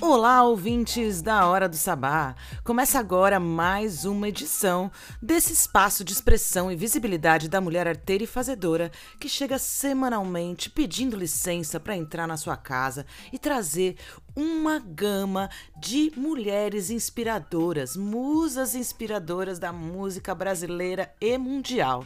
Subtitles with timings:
[0.00, 2.34] Olá, ouvintes da Hora do Sabá!
[2.62, 4.90] Começa agora mais uma edição
[5.22, 11.16] desse espaço de expressão e visibilidade da mulher arteira e fazedora que chega semanalmente pedindo
[11.16, 13.96] licença para entrar na sua casa e trazer
[14.34, 15.48] uma gama
[15.80, 22.04] de mulheres inspiradoras, musas inspiradoras da música brasileira e mundial.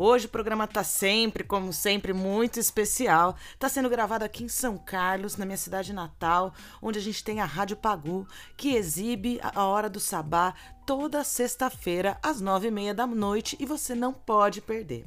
[0.00, 3.36] Hoje o programa tá sempre, como sempre, muito especial.
[3.58, 7.40] Tá sendo gravado aqui em São Carlos, na minha cidade natal, onde a gente tem
[7.40, 8.24] a Rádio Pagu,
[8.56, 10.54] que exibe a Hora do Sabá
[10.86, 15.04] toda sexta-feira, às nove e meia da noite, e você não pode perder.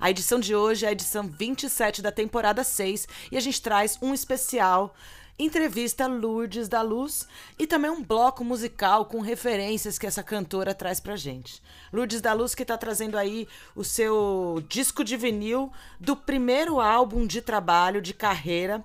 [0.00, 3.96] A edição de hoje é a edição 27 da temporada 6 e a gente traz
[4.02, 4.92] um especial
[5.44, 7.26] entrevista Lourdes da Luz
[7.58, 11.62] e também um bloco musical com referências que essa cantora traz pra gente.
[11.92, 17.26] Lourdes da Luz que tá trazendo aí o seu disco de vinil do primeiro álbum
[17.26, 18.84] de trabalho de carreira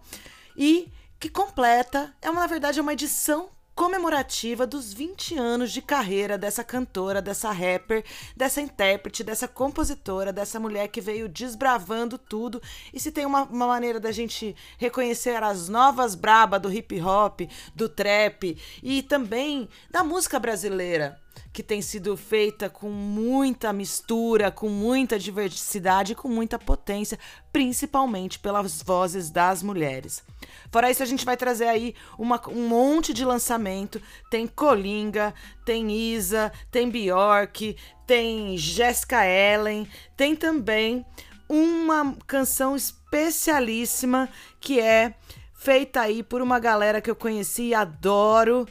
[0.55, 5.83] e que completa, é uma, na verdade é uma edição comemorativa dos 20 anos de
[5.83, 8.03] carreira dessa cantora, dessa rapper,
[8.35, 12.59] dessa intérprete, dessa compositora, dessa mulher que veio desbravando tudo.
[12.91, 17.41] E se tem uma, uma maneira da gente reconhecer as novas braba do hip hop,
[17.75, 21.21] do trap e também da música brasileira
[21.57, 27.17] que tem sido feita com muita mistura, com muita diversidade, com muita potência,
[27.51, 30.23] principalmente pelas vozes das mulheres.
[30.71, 33.99] Fora isso, a gente vai trazer aí uma, um monte de lançamento.
[34.29, 35.33] Tem Colinga,
[35.65, 41.03] tem Isa, tem Bjork, tem Jessica Ellen, tem também
[41.49, 45.15] uma canção especialíssima que é
[45.55, 48.67] feita aí por uma galera que eu conheci e adoro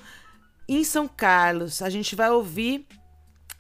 [0.69, 1.83] em São Carlos.
[1.83, 2.87] A gente vai ouvir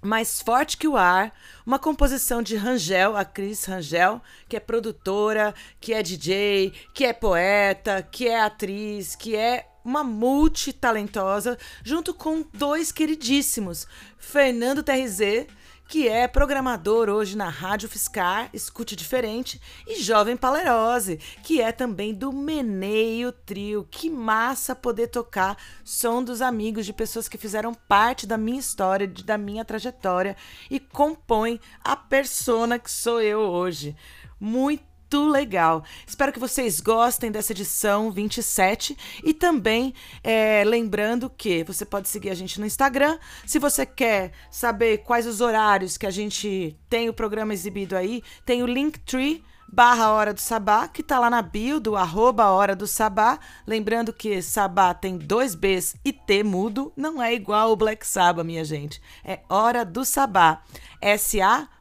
[0.03, 1.33] Mais Forte que o Ar,
[1.65, 7.12] uma composição de Rangel, a Cris Rangel, que é produtora, que é DJ, que é
[7.12, 13.87] poeta, que é atriz, que é uma multitalentosa, junto com dois queridíssimos,
[14.19, 15.47] Fernando TRZ
[15.89, 22.13] que é programador hoje na Rádio Fiscar, Escute Diferente, e Jovem Palerose, que é também
[22.13, 23.87] do Meneio Trio.
[23.91, 29.07] Que massa poder tocar som dos amigos de pessoas que fizeram parte da minha história,
[29.07, 30.37] da minha trajetória
[30.71, 33.97] e compõem a persona que sou eu hoje.
[34.41, 35.82] Muito muito legal.
[36.06, 42.31] Espero que vocês gostem dessa edição 27 e também é, lembrando que você pode seguir
[42.31, 43.19] a gente no Instagram.
[43.47, 48.22] Se você quer saber quais os horários que a gente tem o programa exibido aí,
[48.44, 52.77] tem o Linktree barra Hora do Sabá, que tá lá na bio do arroba Hora
[52.77, 53.38] do Sabá.
[53.66, 58.44] Lembrando que Sabá tem dois Bs e T mudo, não é igual o Black Sabbath,
[58.44, 59.00] minha gente.
[59.25, 60.62] É Hora do Sabá.
[61.00, 61.75] S-A-B-B-A-T.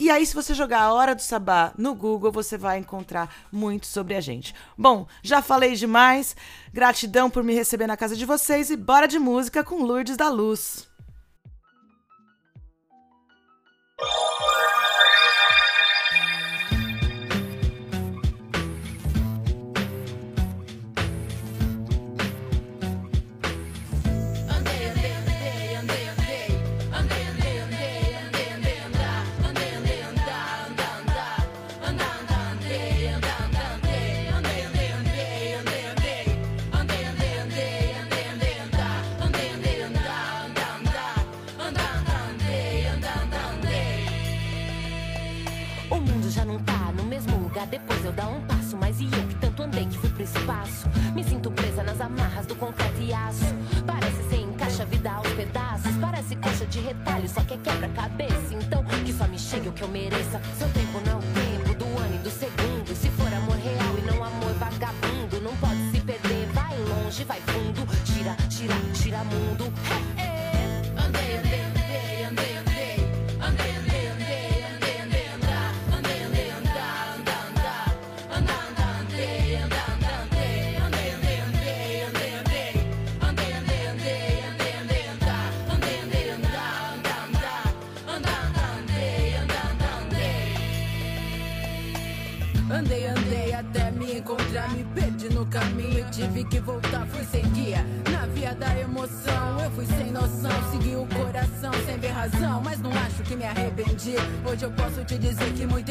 [0.00, 3.84] E aí, se você jogar a Hora do Sabá no Google, você vai encontrar muito
[3.84, 4.54] sobre a gente.
[4.76, 6.36] Bom, já falei demais.
[6.72, 10.28] Gratidão por me receber na casa de vocês e bora de música com Lourdes da
[10.28, 10.86] Luz.
[96.10, 97.84] Tive que voltar, fui sem guia.
[98.10, 100.50] Na via da emoção, eu fui sem noção.
[100.70, 104.16] Segui o coração sem ver razão, mas não acho que me arrependi.
[104.44, 105.87] Hoje eu posso te dizer que muito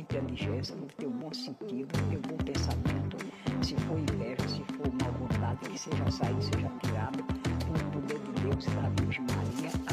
[0.00, 3.16] inteligência, no teu bom sentido, no teu bom pensamento.
[3.62, 7.18] Se for inveja, se for mal vontade, que seja saído, seja tirado,
[7.68, 9.87] O poder de Deus, da de Maria.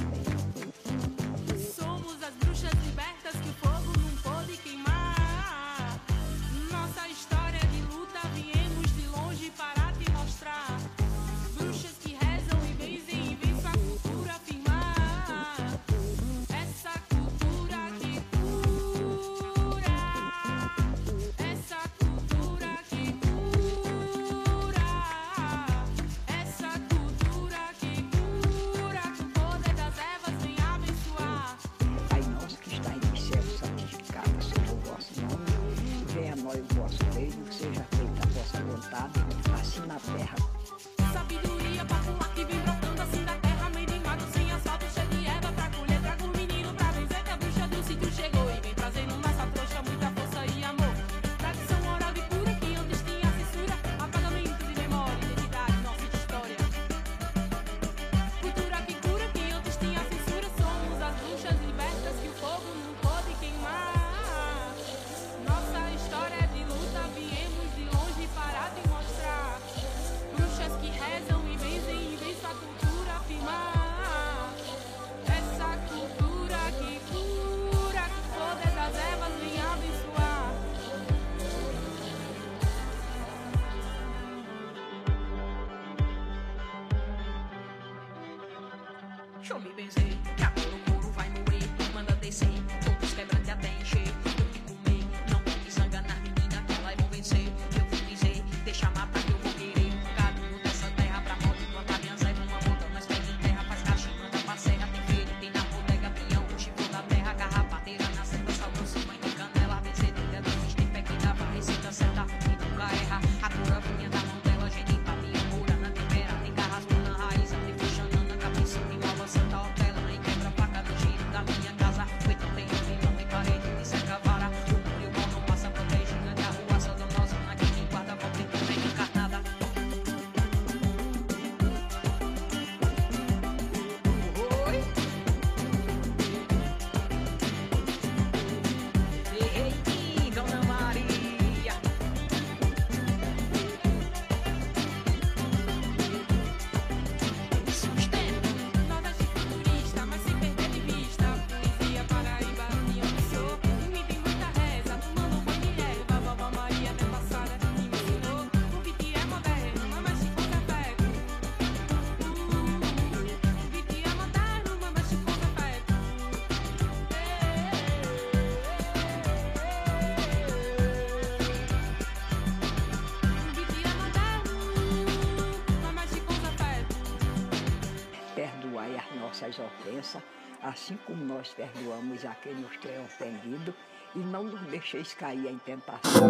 [180.66, 183.74] assim como nós perdoamos a quem nos tem ofendido,
[184.16, 186.30] e não nos deixeis cair em tentação.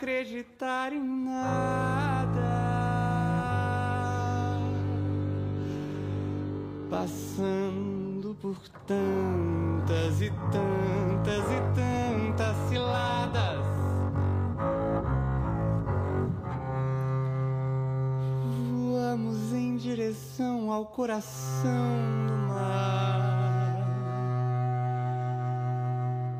[0.00, 2.40] Acreditar em nada.
[6.88, 13.60] Passando por tantas e tantas e tantas ciladas.
[18.72, 23.20] Voamos em direção ao coração do mar.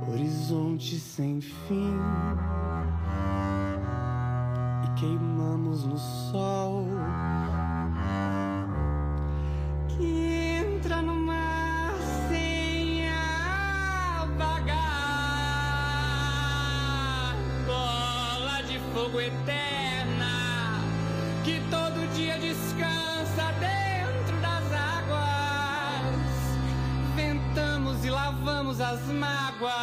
[0.09, 1.80] Horizonte sem fim.
[5.71, 6.85] No sol
[9.89, 11.95] que entra no mar
[12.29, 14.67] sem apagar.
[17.67, 20.81] Bola de fogo eterna
[21.45, 26.25] que todo dia descansa dentro das águas.
[27.15, 29.80] Ventamos e lavamos as mágoas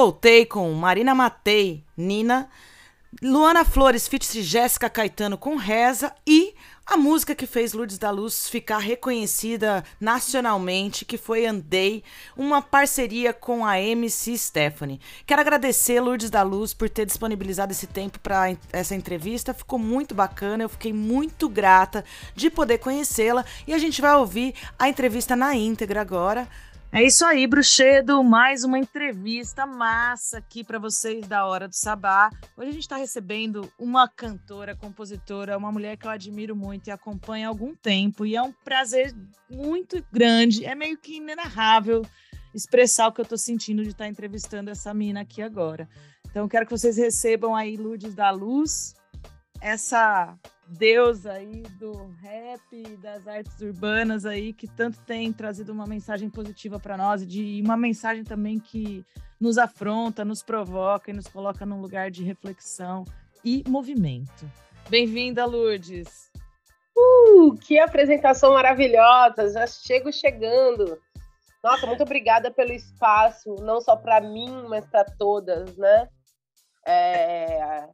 [0.00, 2.48] voltei com Marina Matei, Nina,
[3.20, 4.44] Luana Flores, feat.
[4.44, 6.54] Jéssica Caetano com Reza e
[6.86, 12.04] a música que fez Lourdes da Luz ficar reconhecida nacionalmente, que foi Andei,
[12.36, 15.00] uma parceria com a MC Stephanie.
[15.26, 20.14] Quero agradecer Lourdes da Luz por ter disponibilizado esse tempo para essa entrevista, ficou muito
[20.14, 22.04] bacana, eu fiquei muito grata
[22.36, 26.46] de poder conhecê-la e a gente vai ouvir a entrevista na íntegra agora.
[26.90, 32.30] É isso aí, Bruxedo, mais uma entrevista massa aqui para vocês da Hora do Sabá.
[32.56, 36.90] Hoje a gente está recebendo uma cantora, compositora, uma mulher que eu admiro muito e
[36.90, 39.14] acompanho há algum tempo, e é um prazer
[39.50, 42.06] muito grande, é meio que inenarrável
[42.54, 45.86] expressar o que eu estou sentindo de estar tá entrevistando essa mina aqui agora.
[46.30, 48.94] Então, quero que vocês recebam aí Lourdes da Luz,
[49.60, 50.36] essa
[50.66, 56.78] deusa aí do rap, das artes urbanas aí, que tanto tem trazido uma mensagem positiva
[56.78, 59.04] para nós, de uma mensagem também que
[59.40, 63.04] nos afronta, nos provoca e nos coloca num lugar de reflexão
[63.44, 64.50] e movimento.
[64.88, 66.30] Bem-vinda, Lourdes.
[66.96, 69.50] Uh, que apresentação maravilhosa!
[69.52, 70.98] Já chego chegando.
[71.62, 76.08] Nossa, muito obrigada pelo espaço, não só para mim, mas para todas, né?
[76.86, 77.88] É,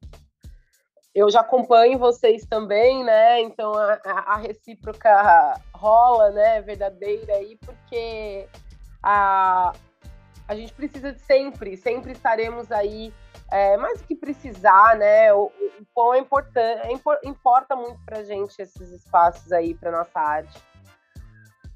[1.15, 3.41] eu já acompanho vocês também, né?
[3.41, 6.61] Então a, a, recíproca rola, né?
[6.61, 8.49] Verdadeira aí, porque
[9.01, 9.73] a,
[10.49, 13.15] a gente precisa de sempre, sempre estaremos aí,
[13.53, 15.33] é, mais do que precisar, né?
[15.33, 20.19] O, o quão é importante, é, importa muito pra gente esses espaços aí para nossa
[20.19, 20.61] arte.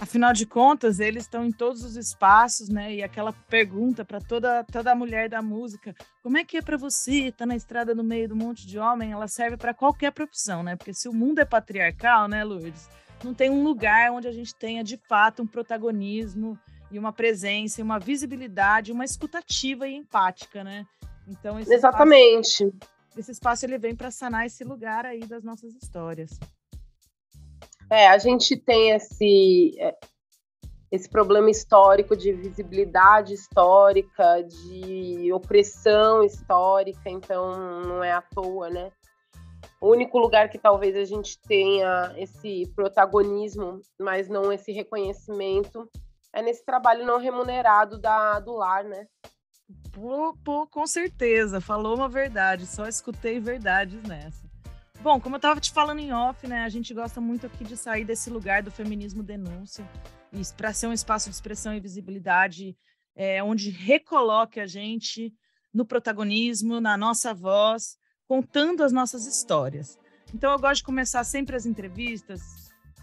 [0.00, 2.94] Afinal de contas, eles estão em todos os espaços, né?
[2.94, 7.26] E aquela pergunta para toda toda mulher da música, como é que é para você
[7.26, 9.10] estar tá na estrada no meio um monte de homem?
[9.10, 10.76] Ela serve para qualquer profissão, né?
[10.76, 12.88] Porque se o mundo é patriarcal, né, Lourdes,
[13.24, 16.56] não tem um lugar onde a gente tenha de fato um protagonismo
[16.92, 20.86] e uma presença, e uma visibilidade, uma escutativa e empática, né?
[21.26, 22.64] Então esse exatamente.
[22.64, 22.72] Espaço,
[23.16, 26.38] esse espaço ele vem para sanar esse lugar aí das nossas histórias.
[27.90, 29.96] É, a gente tem esse, é,
[30.92, 38.92] esse problema histórico de visibilidade histórica, de opressão histórica, então não é à toa, né?
[39.80, 45.88] O único lugar que talvez a gente tenha esse protagonismo, mas não esse reconhecimento,
[46.32, 49.06] é nesse trabalho não remunerado da, do lar, né?
[49.92, 54.47] Pô, pô, com certeza, falou uma verdade, só escutei verdades nessa.
[55.00, 57.76] Bom, como eu estava te falando em off, né, a gente gosta muito aqui de
[57.76, 59.88] sair desse lugar do feminismo denúncia
[60.56, 62.76] para ser um espaço de expressão e visibilidade
[63.14, 65.32] é, onde recoloque a gente
[65.72, 69.98] no protagonismo, na nossa voz, contando as nossas histórias.
[70.34, 72.40] Então eu gosto de começar sempre as entrevistas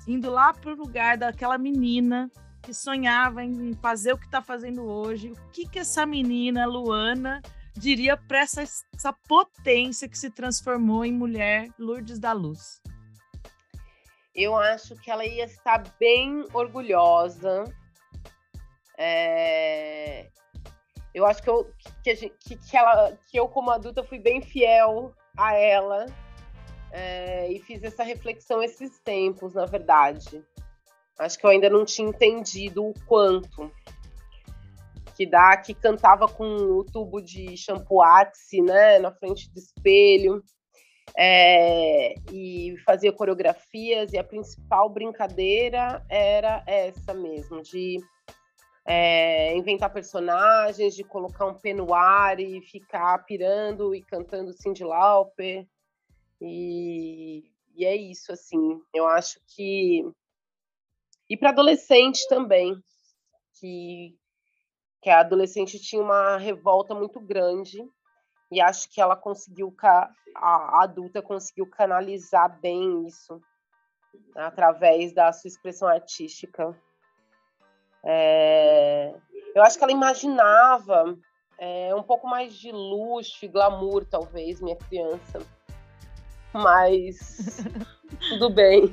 [0.07, 2.29] indo lá para o lugar daquela menina
[2.61, 5.31] que sonhava em fazer o que está fazendo hoje.
[5.31, 7.41] O que que essa menina, Luana,
[7.77, 12.81] diria para essa, essa potência que se transformou em mulher Lourdes da Luz?
[14.33, 17.63] Eu acho que ela ia estar bem orgulhosa.
[18.97, 20.29] É...
[21.13, 21.71] Eu acho que eu,
[22.03, 26.05] que, que, que, ela, que eu, como adulta, fui bem fiel a ela
[26.91, 30.43] é, e fiz essa reflexão esses tempos, na verdade.
[31.17, 33.71] Acho que eu ainda não tinha entendido o quanto
[35.15, 40.43] que dá, que cantava com o tubo de shampoo Axe, né, na frente do espelho,
[41.17, 47.97] é, e fazia coreografias, e a principal brincadeira era essa mesmo, de
[48.85, 55.65] é, inventar personagens, de colocar um penuar e ficar pirando e cantando Cyndi Lauper,
[56.41, 60.03] e, e é isso, assim, eu acho que...
[61.29, 62.75] E para adolescente também,
[63.59, 64.15] que
[65.05, 67.87] que a adolescente tinha uma revolta muito grande
[68.51, 69.71] e acho que ela conseguiu
[70.33, 73.39] a adulta conseguiu canalizar bem isso
[74.35, 76.75] através da sua expressão artística.
[78.03, 79.13] É,
[79.53, 81.15] eu acho que ela imaginava
[81.59, 85.39] é, um pouco mais de luxo e glamour, talvez, minha criança.
[86.51, 87.59] Mas
[88.27, 88.91] tudo bem.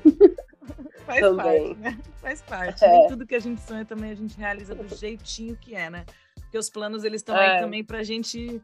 [1.05, 1.75] Faz também.
[1.75, 1.99] parte, né?
[2.17, 2.85] Faz parte.
[2.85, 2.89] É.
[2.89, 6.05] Nem tudo que a gente sonha também a gente realiza do jeitinho que é, né?
[6.35, 7.57] Porque os planos, eles estão é.
[7.57, 8.63] aí também pra gente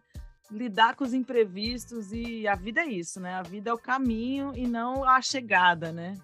[0.50, 3.34] lidar com os imprevistos e a vida é isso, né?
[3.34, 6.16] A vida é o caminho e não a chegada, né?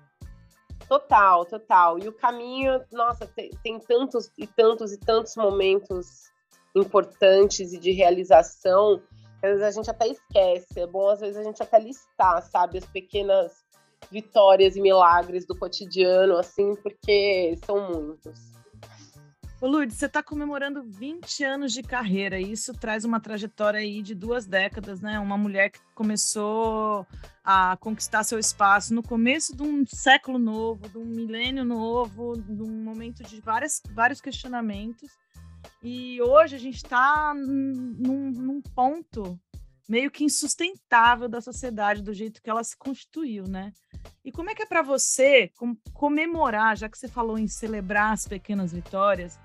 [0.88, 1.98] Total, total.
[1.98, 6.24] E o caminho, nossa, tem, tem tantos e tantos e tantos momentos
[6.74, 9.02] importantes e de realização
[9.42, 10.80] às vezes a gente até esquece.
[10.80, 13.63] É bom às vezes a gente até listar, sabe, as pequenas
[14.10, 18.54] vitórias e milagres do cotidiano, assim, porque são muitos.
[19.60, 24.02] Ô Lourdes, você está comemorando 20 anos de carreira e isso traz uma trajetória aí
[24.02, 25.18] de duas décadas, né?
[25.18, 27.06] Uma mulher que começou
[27.42, 32.62] a conquistar seu espaço no começo de um século novo, de um milênio novo, de
[32.62, 35.10] um momento de várias, vários questionamentos.
[35.82, 39.40] E hoje a gente está num, num ponto
[39.88, 43.72] meio que insustentável da sociedade do jeito que ela se constituiu, né?
[44.24, 45.50] E como é que é para você
[45.92, 49.38] comemorar, já que você falou em celebrar as pequenas vitórias,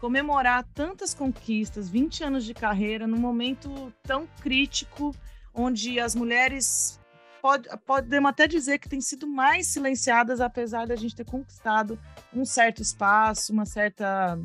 [0.00, 5.14] comemorar tantas conquistas, 20 anos de carreira, num momento tão crítico,
[5.54, 7.00] onde as mulheres
[7.40, 11.98] pode, podemos até dizer que têm sido mais silenciadas, apesar da gente ter conquistado
[12.32, 14.38] um certo espaço, uma certa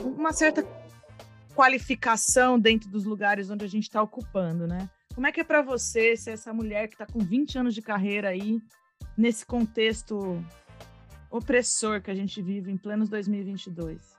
[0.00, 0.62] uma certa
[1.56, 4.90] qualificação dentro dos lugares onde a gente está ocupando, né?
[5.14, 7.80] Como é que é para você ser essa mulher que está com 20 anos de
[7.80, 8.60] carreira aí,
[9.16, 10.38] nesse contexto
[11.30, 14.14] opressor que a gente vive em plenos 2022?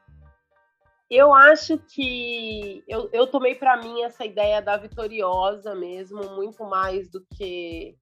[1.10, 7.10] Eu acho que eu, eu tomei para mim essa ideia da vitoriosa mesmo, muito mais
[7.10, 7.95] do que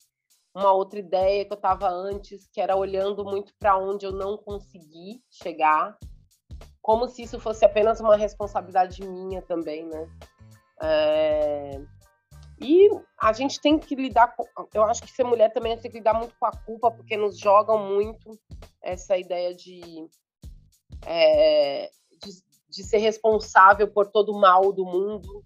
[0.55, 4.37] uma outra ideia que eu estava antes, que era olhando muito para onde eu não
[4.37, 5.97] consegui chegar,
[6.85, 10.07] como se isso fosse apenas uma responsabilidade minha também, né?
[10.79, 11.81] É...
[12.61, 12.87] E
[13.19, 14.45] a gente tem que lidar com.
[14.71, 17.39] Eu acho que ser mulher também tem que lidar muito com a culpa, porque nos
[17.39, 18.39] jogam muito
[18.83, 20.07] essa ideia de,
[21.07, 21.89] é,
[22.23, 22.31] de,
[22.69, 25.43] de, ser responsável por todo o mal do mundo,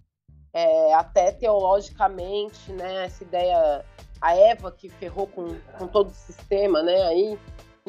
[0.52, 3.06] é, até teologicamente, né?
[3.06, 3.82] Essa ideia.
[4.20, 7.00] A Eva que ferrou com, com todo o sistema, né?
[7.04, 7.38] Aí,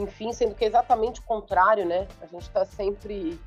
[0.02, 2.08] enfim, sendo que é exatamente o contrário, né?
[2.22, 3.40] A gente está sempre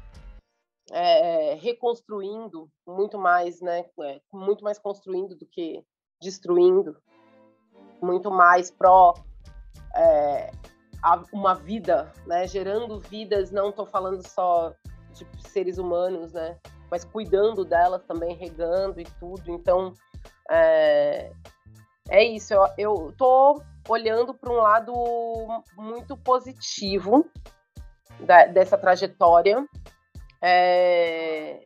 [0.90, 3.84] é, reconstruindo muito mais, né?
[4.02, 5.84] É, muito mais construindo do que
[6.20, 6.96] destruindo,
[8.00, 9.14] muito mais pró
[9.96, 10.50] é,
[11.32, 12.46] uma vida, né?
[12.46, 14.72] Gerando vidas, não estou falando só
[15.12, 16.58] de seres humanos, né?
[16.90, 19.50] Mas cuidando delas também, regando e tudo.
[19.50, 19.92] Então,
[20.50, 21.32] é,
[22.08, 22.54] é isso.
[22.54, 24.92] Eu, eu tô olhando para um lado
[25.76, 27.30] muito positivo
[28.20, 29.66] da, dessa trajetória
[30.42, 31.62] é,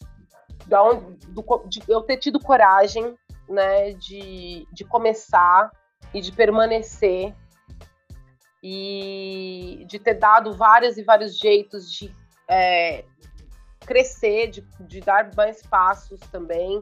[0.66, 3.16] da onde, do, de eu ter tido coragem
[3.48, 5.70] né, de, de começar
[6.12, 7.35] e de permanecer
[8.62, 12.14] e de ter dado vários e vários jeitos de
[12.48, 13.04] é,
[13.81, 16.81] crescer, de, de dar mais passos também.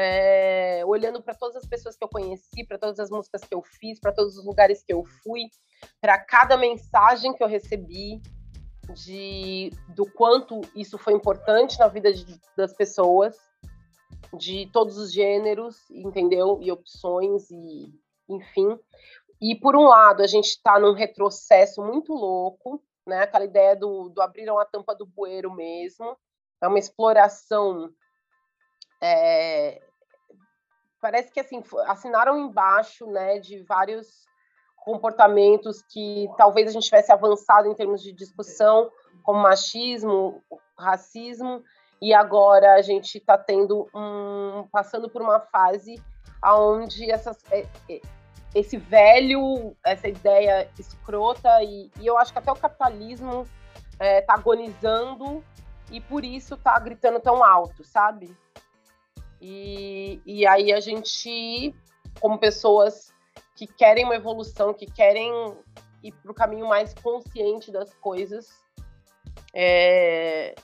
[0.00, 3.62] É, olhando para todas as pessoas que eu conheci, para todas as músicas que eu
[3.62, 5.46] fiz, para todos os lugares que eu fui,
[6.00, 8.20] para cada mensagem que eu recebi,
[8.94, 13.36] de do quanto isso foi importante na vida de, das pessoas,
[14.36, 16.58] de todos os gêneros, entendeu?
[16.62, 17.92] E opções e
[18.28, 18.78] enfim.
[19.40, 23.22] E por um lado, a gente está num retrocesso muito louco, né?
[23.22, 26.16] Aquela ideia do, do abriram a tampa do bueiro mesmo.
[26.60, 27.90] É uma exploração.
[29.00, 29.87] É...
[31.00, 34.26] Parece que assim assinaram embaixo, né, de vários
[34.76, 38.90] comportamentos que talvez a gente tivesse avançado em termos de discussão,
[39.22, 40.42] como machismo,
[40.78, 41.62] racismo,
[42.00, 46.02] e agora a gente está tendo um passando por uma fase
[46.44, 47.36] onde essas,
[48.54, 53.46] esse velho, essa ideia escrota e, e, eu acho que até o capitalismo
[53.92, 55.44] está é, tá agonizando
[55.90, 58.36] e por isso está gritando tão alto, sabe?
[59.40, 61.74] E, e aí a gente,
[62.20, 63.12] como pessoas
[63.54, 65.32] que querem uma evolução, que querem
[66.02, 68.48] ir para o caminho mais consciente das coisas,
[69.54, 70.54] é...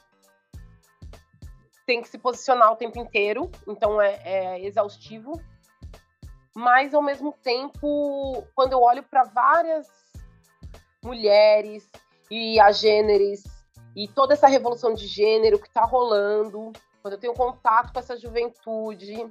[1.87, 5.41] tem que se posicionar o tempo inteiro, então é, é exaustivo.
[6.55, 9.89] Mas, ao mesmo tempo, quando eu olho para várias
[11.03, 11.91] mulheres
[12.31, 13.43] e a gêneros
[13.97, 16.73] e toda essa revolução de gênero que está rolando,
[17.05, 19.31] quando eu tenho contato com essa juventude,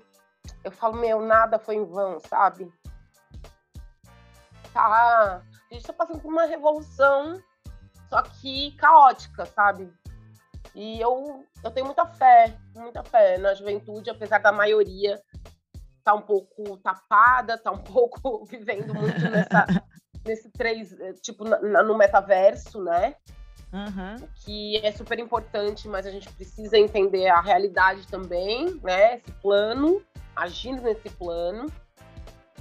[0.64, 2.72] eu falo, meu, nada foi em vão, sabe?
[4.72, 5.42] tá.
[5.72, 7.42] A gente tá passando por uma revolução,
[8.12, 9.92] só que caótica, sabe?
[10.76, 15.20] E eu, eu tenho muita fé, muita fé na juventude, apesar da maioria
[16.04, 19.66] tá um pouco tapada, tá um pouco vivendo muito nessa,
[20.24, 23.16] nesse três, eh, tipo, na, no metaverso, né?
[23.74, 24.28] Uhum.
[24.46, 29.16] Que é super importante, mas a gente precisa entender a realidade também, né?
[29.16, 30.06] Esse plano,
[30.36, 31.66] agindo nesse plano.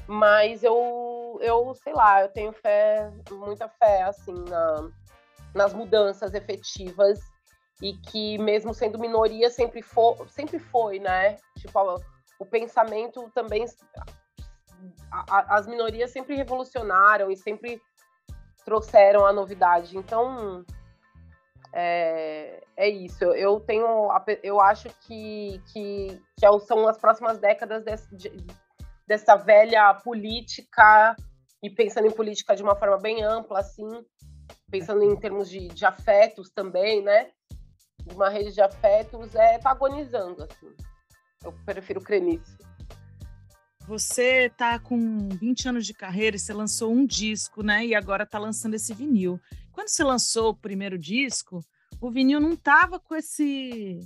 [0.06, 4.90] Mas eu, eu sei lá, eu tenho fé, muita fé, assim, na,
[5.54, 7.20] nas mudanças efetivas
[7.80, 11.36] e que mesmo sendo minoria sempre, for, sempre foi, né?
[11.58, 12.00] Tipo,
[12.38, 13.66] o pensamento também
[15.10, 17.80] a, as minorias sempre revolucionaram e sempre
[18.64, 19.96] trouxeram a novidade.
[19.96, 20.64] Então,
[21.72, 23.24] É, é isso.
[23.24, 24.08] Eu, tenho,
[24.42, 28.30] eu acho que, que, que é são as próximas décadas desse, de,
[29.06, 31.16] dessa velha política
[31.62, 34.04] e pensando em política de uma forma bem ampla, assim,
[34.70, 37.30] pensando em termos de, de afetos também, né?
[38.12, 40.74] Uma rede de afetos, é tá agonizando, assim.
[41.44, 42.58] Eu prefiro crer nisso.
[43.86, 47.84] Você tá com 20 anos de carreira e você lançou um disco, né?
[47.84, 49.40] E agora tá lançando esse vinil.
[49.72, 51.64] Quando você lançou o primeiro disco,
[52.00, 53.98] o vinil não tava com esse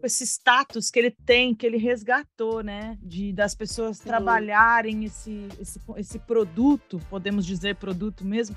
[0.00, 2.98] com esse status que ele tem, que ele resgatou, né?
[3.02, 4.04] De das pessoas Sim.
[4.04, 8.56] trabalharem esse, esse, esse produto, podemos dizer produto mesmo,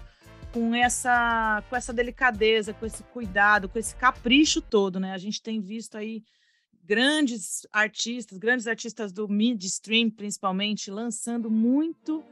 [0.53, 5.11] com essa com essa delicadeza, com esse cuidado, com esse capricho todo, né?
[5.11, 6.23] A gente tem visto aí
[6.85, 12.23] grandes artistas, grandes artistas do midstream, principalmente, lançando muito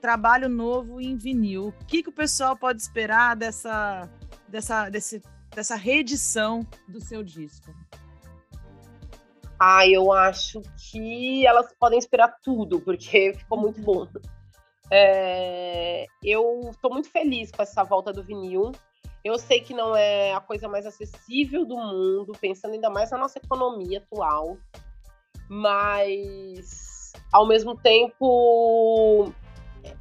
[0.00, 1.68] trabalho novo em vinil.
[1.68, 4.08] O que, que o pessoal pode esperar dessa,
[4.48, 5.22] dessa, desse,
[5.54, 7.72] dessa reedição do seu disco?
[9.58, 14.08] Ah, eu acho que elas podem esperar tudo, porque ficou muito bom.
[14.90, 18.72] É, eu estou muito feliz com essa volta do vinil.
[19.22, 23.18] Eu sei que não é a coisa mais acessível do mundo, pensando ainda mais na
[23.18, 24.56] nossa economia atual,
[25.46, 29.30] mas ao mesmo tempo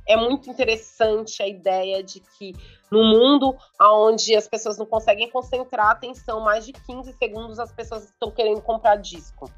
[0.07, 2.53] é muito interessante a ideia de que
[2.91, 7.71] no mundo onde as pessoas não conseguem concentrar a atenção mais de 15 segundos, as
[7.71, 9.49] pessoas estão querendo comprar disco,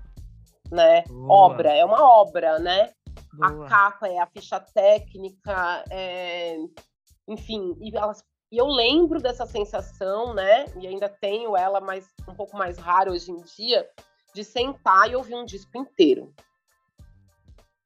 [0.70, 1.04] né?
[1.04, 1.34] Boa.
[1.34, 2.92] Obra, é uma obra, né?
[3.34, 3.66] Boa.
[3.66, 6.58] A capa é a ficha técnica, é...
[7.28, 10.66] enfim, e elas e eu lembro dessa sensação, né?
[10.78, 13.90] E ainda tenho ela, mas um pouco mais rara hoje em dia,
[14.36, 16.34] de sentar e ouvir um disco inteiro,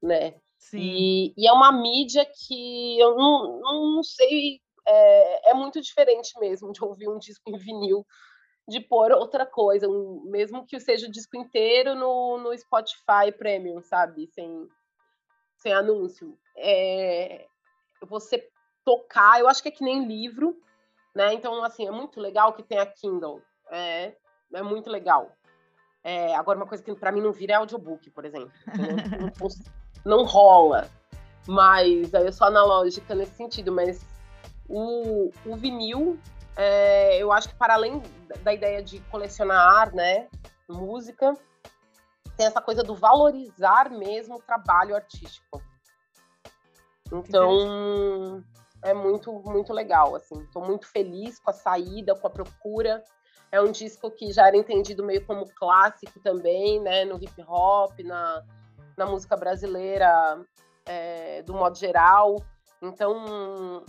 [0.01, 0.33] né?
[0.69, 0.79] Sim.
[0.79, 6.71] E, e é uma mídia que eu não, não, sei, é, é, muito diferente mesmo
[6.71, 8.05] de ouvir um disco em vinil,
[8.67, 13.79] de pôr outra coisa, um, mesmo que seja o disco inteiro no, no Spotify Premium,
[13.83, 14.27] sabe?
[14.27, 14.67] Sem,
[15.57, 16.35] sem anúncio.
[16.57, 17.45] É,
[18.01, 18.49] você
[18.83, 20.59] tocar, eu acho que é que nem livro,
[21.15, 21.33] né?
[21.33, 23.39] Então, assim, é muito legal que tem a Kindle.
[23.69, 24.15] É,
[24.51, 25.31] é muito legal.
[26.03, 28.51] É, agora, uma coisa que para mim não vira é audiobook, por exemplo.
[28.67, 29.31] Não, não,
[30.05, 30.87] não, rola.
[31.47, 34.05] Mas aí eu sou analógica nesse sentido, mas
[34.67, 36.19] o, o vinil,
[36.55, 38.01] é, eu acho que para além
[38.43, 40.27] da ideia de colecionar, né,
[40.67, 41.33] música,
[42.37, 45.61] tem essa coisa do valorizar mesmo o trabalho artístico.
[47.11, 48.43] Então,
[48.83, 50.41] é muito, muito legal, assim.
[50.43, 53.03] Estou muito feliz com a saída, com a procura.
[53.51, 57.05] É um disco que já era entendido meio como clássico também, né?
[57.05, 58.43] No hip hop, na,
[58.97, 60.39] na música brasileira,
[60.85, 62.43] é, do modo geral.
[62.81, 63.83] Então,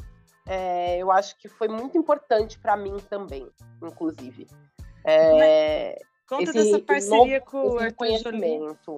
[0.46, 3.48] é, eu acho que foi muito importante para mim também,
[3.82, 4.46] inclusive.
[5.04, 8.96] É, Conta esse, dessa parceria novo, com o Arthur Reconhecimento.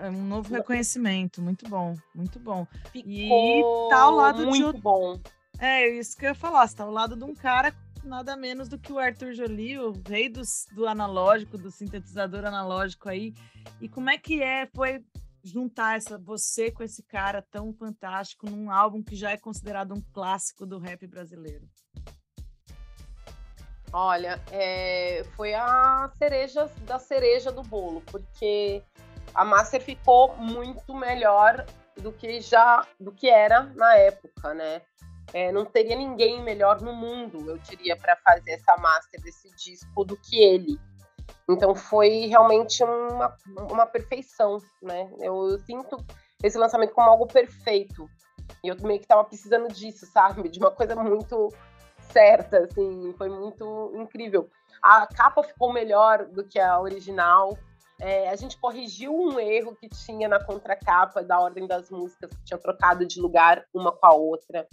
[0.00, 2.64] É um novo reconhecimento, muito bom, muito bom.
[2.92, 5.18] Ficou e tá ao lado muito de bom.
[5.58, 8.68] É, isso que eu ia falar, você tá ao lado de um cara nada menos
[8.68, 10.42] do que o Arthur Jolie, o rei do,
[10.72, 13.34] do analógico, do sintetizador analógico aí.
[13.80, 15.04] E como é que é, foi
[15.42, 20.02] juntar essa você com esse cara tão fantástico num álbum que já é considerado um
[20.12, 21.68] clássico do rap brasileiro?
[23.92, 28.82] Olha, é, foi a cereja da cereja do bolo, porque
[29.34, 34.80] a Master ficou muito melhor do que já do que era na época, né?
[35.32, 40.04] É, não teria ninguém melhor no mundo, eu diria, para fazer essa master desse disco
[40.04, 40.78] do que ele.
[41.48, 43.36] Então foi realmente uma,
[43.70, 45.10] uma perfeição, né?
[45.20, 45.96] Eu, sinto
[46.42, 48.08] esse lançamento como algo perfeito.
[48.64, 50.48] E eu meio que estava precisando disso, sabe?
[50.48, 51.48] De uma coisa muito
[52.12, 54.48] certa, assim, foi muito incrível.
[54.82, 57.56] A capa ficou melhor do que a original,
[58.02, 62.44] é, a gente corrigiu um erro que tinha na contracapa da ordem das músicas, que
[62.44, 64.66] tinha trocado de lugar uma com a outra.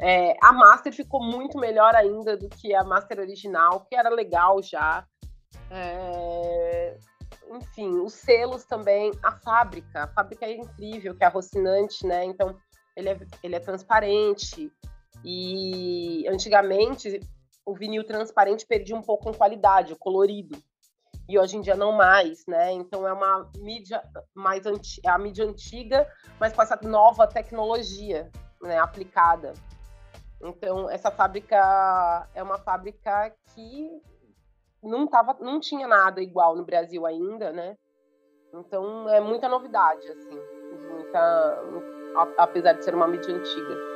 [0.00, 4.60] É, a master ficou muito melhor ainda do que a master original, que era legal
[4.60, 5.06] já.
[5.74, 6.98] É,
[7.50, 12.24] enfim, os selos também, a fábrica, a fábrica é incrível, que é a Rocinante, né?
[12.24, 12.56] Então
[12.94, 14.70] ele é, ele é transparente.
[15.24, 17.20] E antigamente
[17.64, 20.58] o vinil transparente perdia um pouco em qualidade, o colorido
[21.28, 22.72] e hoje em dia não mais, né?
[22.72, 24.02] Então é uma mídia
[24.34, 26.06] mais anti é a mídia antiga,
[26.38, 28.30] mas com essa nova tecnologia,
[28.60, 29.52] né, aplicada.
[30.42, 34.02] Então essa fábrica é uma fábrica que
[34.82, 37.76] não tava, não tinha nada igual no Brasil ainda, né?
[38.52, 40.38] Então é muita novidade, assim,
[40.90, 41.62] muita,
[42.36, 43.91] apesar de ser uma mídia antiga.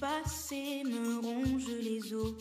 [0.00, 2.34] passé me rongent les os.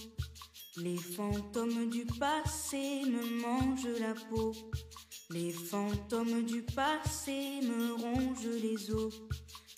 [0.78, 4.52] Les fantômes du passé me mangent la peau.
[5.30, 9.14] Les fantômes du passé me rongent les os.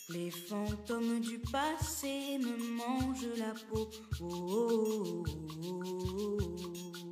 [0.10, 3.90] Les fantômes du passé me mangent la peau.
[4.22, 5.24] Oh, oh,
[5.64, 7.07] oh,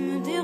[0.00, 0.39] me dérange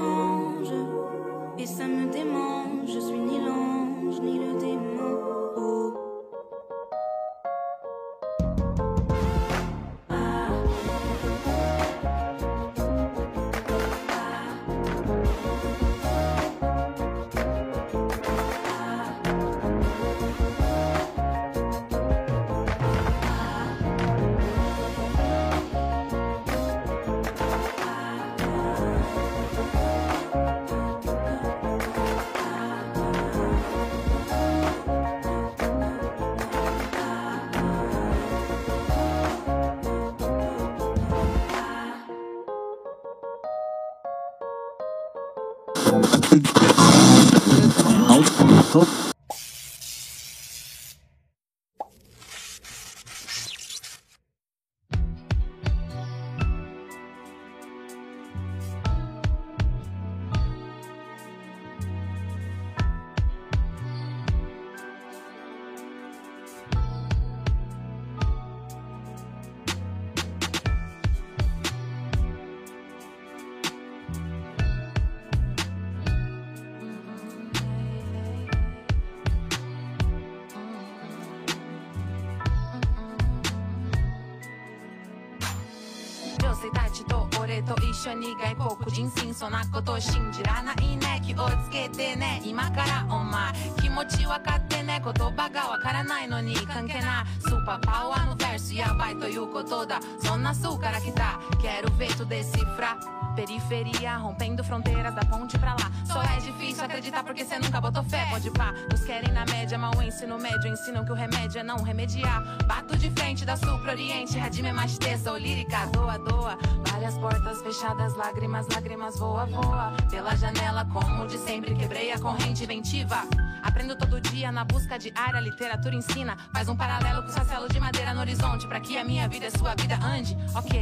[88.16, 91.20] と一緒に外国人生そんなこと信じらないね。
[91.24, 92.40] 気をつけてね。
[92.44, 95.02] 今からお前気持ち分かってね。
[95.04, 97.40] 言葉がわからないのに関係ない。
[97.40, 100.00] スーパーパワーのバイスやばいということだ。
[100.20, 101.40] そんな層から来た。
[101.60, 105.92] Quero ver tu decifrar Periferia, rompendo fronteiras da ponte pra lá.
[106.06, 108.26] Só é difícil acreditar porque cê nunca botou fé.
[108.30, 111.62] Pode pá, nos querem na média, mas o ensino médio ensinam que o remédio é
[111.62, 112.42] não remediar.
[112.66, 116.58] Bato de frente da sul pro oriente, radime mais terça ou lírica, doa, doa.
[116.90, 119.92] Várias portas fechadas, lágrimas, lágrimas, voa, voa.
[120.10, 123.22] Pela janela, como de sempre, quebrei a corrente inventiva.
[123.62, 126.38] Aprendo todo dia na busca de área, literatura ensina.
[126.54, 129.46] Faz um paralelo com o sacelo de madeira no horizonte, pra que a minha vida
[129.46, 130.38] e sua vida ande.
[130.54, 130.80] Ok,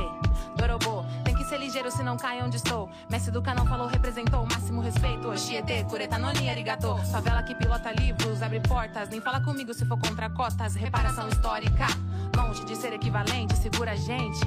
[0.57, 1.05] Dorobô,
[1.45, 2.89] que ser ligeiro se não cai onde estou.
[3.11, 5.29] Mestre do canão falou, representou o máximo respeito.
[5.29, 6.97] Oxiete, cureta, noni, arigato.
[7.13, 9.11] Favela que pilota livros, abre portas.
[9.11, 10.75] Nem fala comigo se for contra cotas.
[10.75, 11.87] Reparação histórica,
[12.35, 14.41] longe de ser equivalente, segura a gente.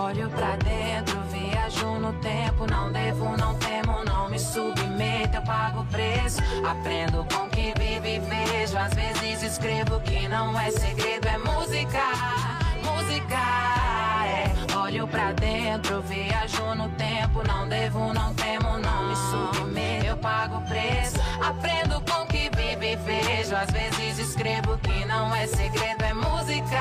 [0.00, 2.66] Olho pra dentro, viajo no tempo.
[2.66, 5.36] Não devo, não temo, não me submeto.
[5.36, 6.40] Eu pago preço.
[6.68, 8.76] Aprendo com que vivo e vejo.
[8.76, 12.02] Às vezes escrevo que não é segredo, é música.
[12.84, 13.77] Música, é.
[14.88, 17.46] Olho pra dentro, viajo no tempo.
[17.46, 20.06] Não devo, não temo, não me submeto.
[20.06, 21.18] Eu pago preço.
[21.46, 23.54] Aprendo com que vivo e vejo.
[23.54, 26.80] Às vezes escrevo que não é segredo, é música.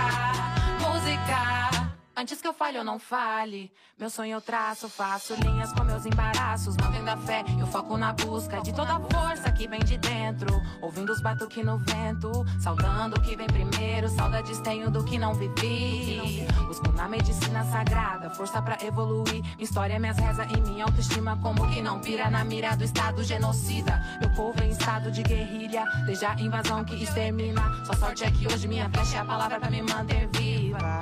[0.79, 1.76] Música.
[2.19, 6.03] Antes que eu falhe ou não fale, meu sonho eu traço, faço linhas com meus
[6.03, 9.99] embaraços, mantendo a fé, eu foco na busca de toda a força que vem de
[9.99, 10.49] dentro,
[10.81, 15.35] ouvindo os batuques no vento, saudando o que vem primeiro, saudades tenho do que não
[15.35, 16.47] vivi.
[16.65, 21.69] Busco na medicina sagrada, força pra evoluir, minha história, minhas rezas e minha autoestima, como
[21.71, 24.01] que não pira na mira do estado genocida.
[24.19, 27.85] Meu povo em estado de guerrilha, desde a invasão que extermina.
[27.85, 30.99] Sua sorte é que hoje minha flecha é a palavra pra me manter viva.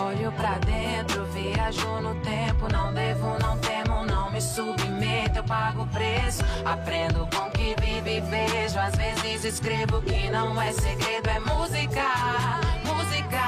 [0.00, 2.72] Olho pra dentro, viajo no tempo.
[2.72, 5.38] Não devo, não temo, não me submeto.
[5.38, 6.42] Eu pago preço.
[6.64, 8.78] Aprendo com que vivo e vejo.
[8.78, 12.04] Às vezes escrevo que não é segredo, é música.
[12.84, 13.38] Música,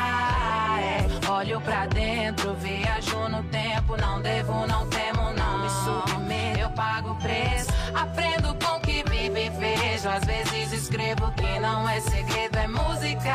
[0.81, 1.31] é.
[1.31, 3.97] Olho pra dentro, viajo no tempo.
[3.97, 6.61] Não devo, não temo, não me submeto.
[6.61, 7.71] Eu pago preço.
[7.95, 10.09] Aprendo com que vivo e vejo.
[10.09, 13.35] Às vezes escrevo que não é segredo, é música.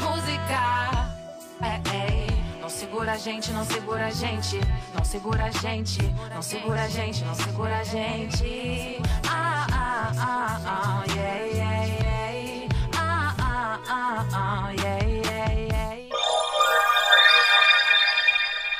[0.00, 0.89] Música.
[2.80, 4.58] Segura a gente, não segura a gente.
[4.94, 6.02] Não segura a gente,
[6.34, 9.02] não segura a gente, não segura a gente.
[9.28, 12.68] Ah, ah, ah, ah, yeah, yeah, yeah.
[12.96, 15.80] Ah, ah, ah, ah, yeah, yeah, yeah.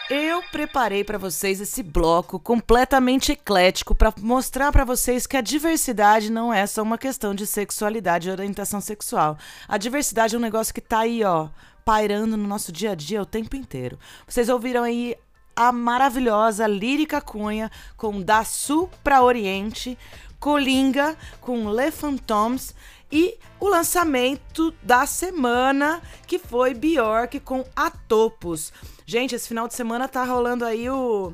[0.09, 6.33] Eu preparei para vocês esse bloco completamente eclético para mostrar para vocês que a diversidade
[6.33, 9.37] não é só uma questão de sexualidade e orientação sexual.
[9.69, 11.51] A diversidade é um negócio que tá aí, ó,
[11.91, 13.99] pairando no nosso dia a dia o tempo inteiro.
[14.25, 15.17] Vocês ouviram aí
[15.57, 19.99] a maravilhosa Lírica Cunha com Da Sul para Oriente,
[20.39, 22.77] Colinga com Le Phantoms
[23.11, 28.73] e o lançamento da semana, que foi Bjork com Atopos.
[29.05, 31.33] Gente, esse final de semana tá rolando aí o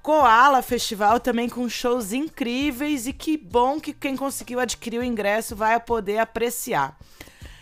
[0.00, 5.54] Koala Festival também com shows incríveis e que bom que quem conseguiu adquirir o ingresso
[5.54, 6.96] vai poder apreciar.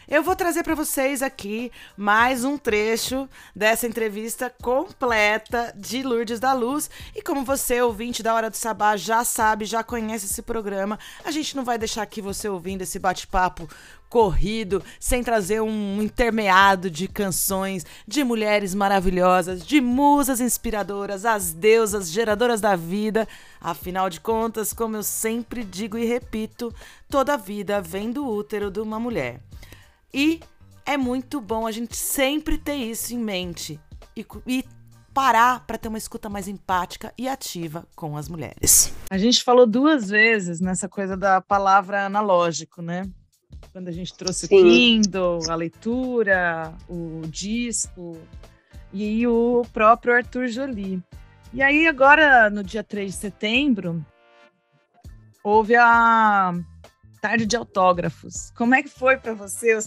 [0.06, 3.26] Eu vou trazer para vocês aqui mais um trecho
[3.56, 6.90] dessa entrevista completa de Lourdes da Luz.
[7.16, 11.30] E como você, ouvinte da Hora do Sabá, já sabe, já conhece esse programa, a
[11.30, 13.66] gente não vai deixar aqui você ouvindo esse bate-papo
[14.10, 22.10] corrido, sem trazer um intermeado de canções, de mulheres maravilhosas, de musas inspiradoras, as deusas
[22.10, 23.26] geradoras da vida.
[23.58, 26.72] Afinal de contas, como eu sempre digo e repito,
[27.08, 29.40] toda vida vem do útero de uma mulher.
[30.14, 30.38] E
[30.86, 33.80] é muito bom a gente sempre ter isso em mente
[34.16, 34.64] e, e
[35.12, 38.94] parar para ter uma escuta mais empática e ativa com as mulheres.
[39.10, 43.02] A gente falou duas vezes nessa coisa da palavra analógico, né?
[43.72, 44.56] Quando a gente trouxe Sim.
[44.56, 48.16] o Kindle, a leitura, o disco
[48.92, 51.02] e o próprio Arthur Jolie.
[51.52, 54.04] E aí, agora, no dia 3 de setembro,
[55.42, 56.54] houve a
[57.24, 58.50] tarde de autógrafos.
[58.54, 59.78] Como é que foi para você?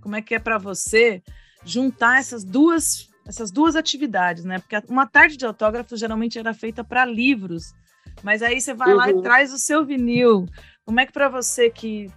[0.00, 1.22] Como é que é para você
[1.62, 4.60] juntar essas duas essas duas atividades, né?
[4.60, 7.74] Porque uma tarde de autógrafos geralmente era feita para livros,
[8.22, 9.20] mas aí você vai lá e Uhum.
[9.20, 10.46] traz o seu vinil.
[10.86, 12.10] Como é que para você que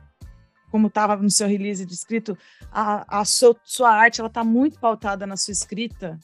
[0.71, 2.37] como estava no seu release descrito,
[2.71, 6.17] a, a sua, sua arte ela está muito pautada na sua escrita,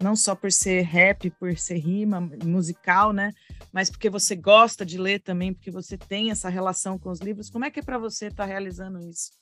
[0.00, 3.32] não só por ser rap, por ser rima musical, né?
[3.72, 7.50] Mas porque você gosta de ler também, porque você tem essa relação com os livros.
[7.50, 9.32] Como é que é para você estar realizando isso?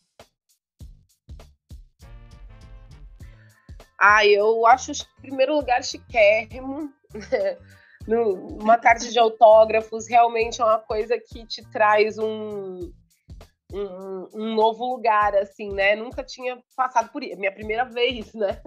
[3.99, 6.93] Ah, eu acho, em primeiro lugar, chiquérrimo.
[8.61, 12.93] Uma tarde de autógrafos realmente é uma coisa que te traz um,
[13.73, 15.97] um, um novo lugar, assim, né?
[15.97, 17.37] Nunca tinha passado por isso.
[17.37, 18.63] Minha primeira vez, né?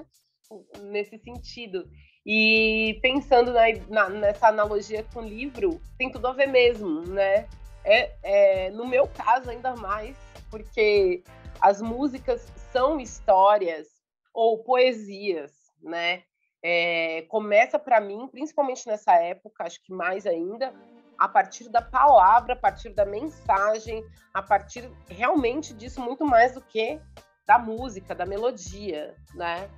[0.81, 1.87] Nesse sentido.
[2.25, 7.47] E pensando na- na- nessa analogia com livro, tem tudo a ver mesmo, né?
[7.83, 10.17] É, é, no meu caso, ainda mais,
[10.49, 11.23] porque
[11.61, 12.41] as músicas
[12.71, 13.87] são histórias
[14.33, 16.23] ou poesias, né?
[16.61, 20.73] É, começa para mim, principalmente nessa época, acho que mais ainda,
[21.17, 26.61] a partir da palavra, a partir da mensagem, a partir realmente disso muito mais do
[26.61, 26.99] que
[27.45, 29.69] da música, da melodia, né?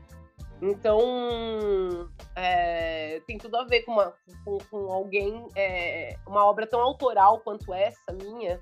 [0.62, 4.14] Então é, tem tudo a ver com, uma,
[4.46, 8.60] com, com alguém, é, uma obra tão autoral quanto essa minha.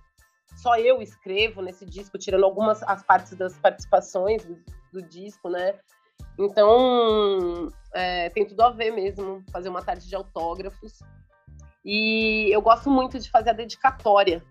[0.55, 4.57] Só eu escrevo nesse disco, tirando algumas as partes das participações do,
[4.93, 5.77] do disco, né?
[6.37, 10.99] Então, é, tem tudo a ver mesmo fazer uma tarde de autógrafos.
[11.83, 14.43] E eu gosto muito de fazer a dedicatória.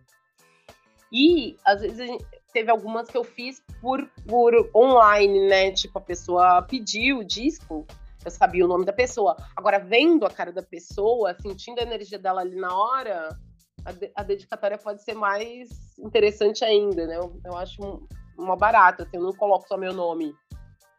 [1.10, 2.18] E, às vezes,
[2.52, 5.72] teve algumas que eu fiz por, por online, né?
[5.72, 7.86] Tipo, a pessoa pediu o disco,
[8.24, 9.36] eu sabia o nome da pessoa.
[9.56, 13.38] Agora, vendo a cara da pessoa, sentindo a energia dela ali na hora,
[13.84, 15.68] a, de- a dedicatória pode ser mais
[15.98, 17.16] interessante ainda, né?
[17.16, 20.34] Eu, eu acho um- uma barata, assim, eu não coloco só meu nome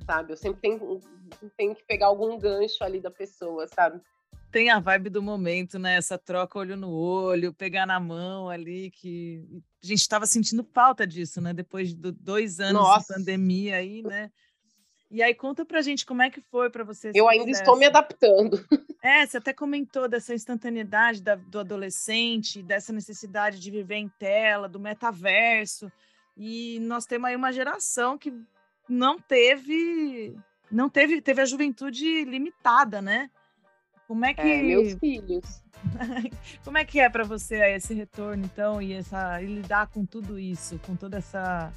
[0.10, 0.34] sabe?
[0.34, 1.00] Eu sempre tenho,
[1.56, 4.02] tenho que pegar algum gancho ali da pessoa, sabe?
[4.52, 5.96] Tem a vibe do momento, né?
[5.96, 9.46] Essa troca olho no olho, pegar na mão ali, que
[9.84, 11.54] a gente estava sentindo falta disso, né?
[11.54, 13.14] Depois de dois anos Nossa.
[13.14, 14.32] de pandemia aí, né?
[15.12, 17.12] E aí conta pra gente como é que foi para você.
[17.16, 18.64] Eu ainda estou me adaptando.
[19.04, 24.68] É, você até comentou dessa instantaneidade da- do adolescente, dessa necessidade de viver em tela,
[24.70, 25.92] do metaverso.
[26.38, 28.32] E nós temos aí uma geração que
[28.88, 30.36] não teve,
[30.72, 33.30] não teve, teve a juventude limitada, né?
[34.10, 35.62] Como é que É, meus filhos.
[36.66, 40.40] como é que é para você esse retorno então e essa e lidar com tudo
[40.40, 41.72] isso, com toda essa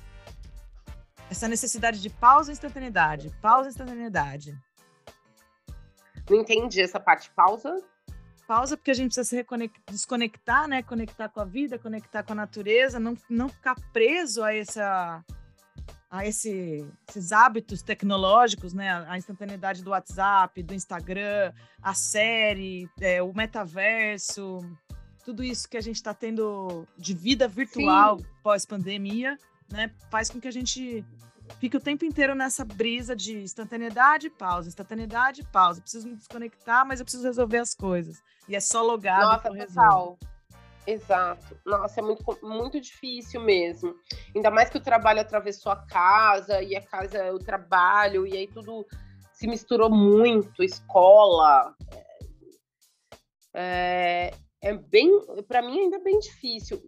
[1.30, 4.58] essa necessidade de pausa e instantaneidade, pausa e instantaneidade.
[6.30, 7.30] Não entendi essa parte.
[7.32, 7.82] Pausa?
[8.46, 10.82] pausa porque a gente precisa se desconectar, né?
[10.82, 15.22] Conectar com a vida, conectar com a natureza, não, não ficar preso a essa
[16.12, 18.90] a esse- esses hábitos tecnológicos, né?
[19.08, 24.60] A instantaneidade do WhatsApp, do Instagram, a série, é, o metaverso,
[25.24, 29.38] tudo isso que a gente está tendo de vida virtual pós-pandemia,
[29.72, 29.90] né?
[30.10, 31.02] Faz com que a gente
[31.58, 35.80] fique o tempo inteiro nessa brisa de instantaneidade, pausa, instantaneidade, pausa.
[35.80, 38.22] Preciso me desconectar, mas eu preciso resolver as coisas.
[38.46, 40.18] E é só logado Nossa, eu total.
[40.86, 41.56] Exato.
[41.64, 43.94] Nossa, é muito, muito difícil mesmo.
[44.34, 48.36] Ainda mais que o trabalho atravessou a casa, e a casa é o trabalho, e
[48.36, 48.86] aí tudo
[49.32, 51.74] se misturou muito, escola.
[53.54, 55.10] É, é bem,
[55.46, 56.82] para mim ainda é bem difícil.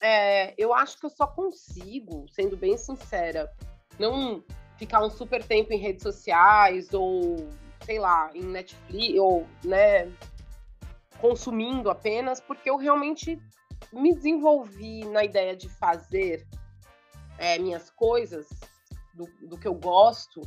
[0.00, 3.50] É, eu acho que eu só consigo, sendo bem sincera,
[3.98, 4.42] não
[4.76, 7.48] ficar um super tempo em redes sociais ou,
[7.84, 10.10] sei lá, em Netflix, ou, né,
[11.20, 13.40] consumindo apenas, porque eu realmente
[13.92, 16.46] me desenvolvi na ideia de fazer
[17.38, 18.48] é, minhas coisas,
[19.14, 20.42] do, do que eu gosto,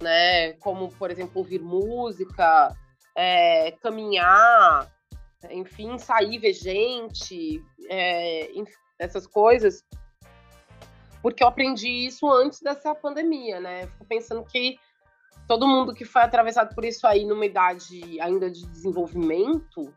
[0.00, 0.52] né?
[0.54, 2.76] Como, por exemplo, ouvir música,
[3.16, 4.90] é, caminhar,
[5.50, 8.50] enfim, sair, ver gente, é,
[8.98, 9.84] essas coisas.
[11.20, 13.86] Porque eu aprendi isso antes dessa pandemia, né?
[13.88, 14.78] Fico pensando que
[15.46, 19.92] todo mundo que foi atravessado por isso aí numa idade ainda de desenvolvimento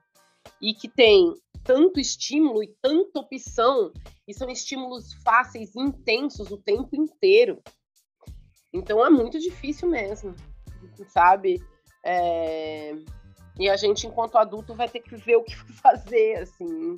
[0.62, 1.34] e que tem
[1.64, 3.92] tanto estímulo e tanta opção,
[4.28, 7.62] e são estímulos fáceis e intensos o tempo inteiro.
[8.74, 10.36] Então é muito difícil mesmo,
[11.10, 11.62] sabe?
[12.04, 12.94] É,
[13.60, 16.96] E a gente, enquanto adulto, vai ter que ver o que fazer, assim.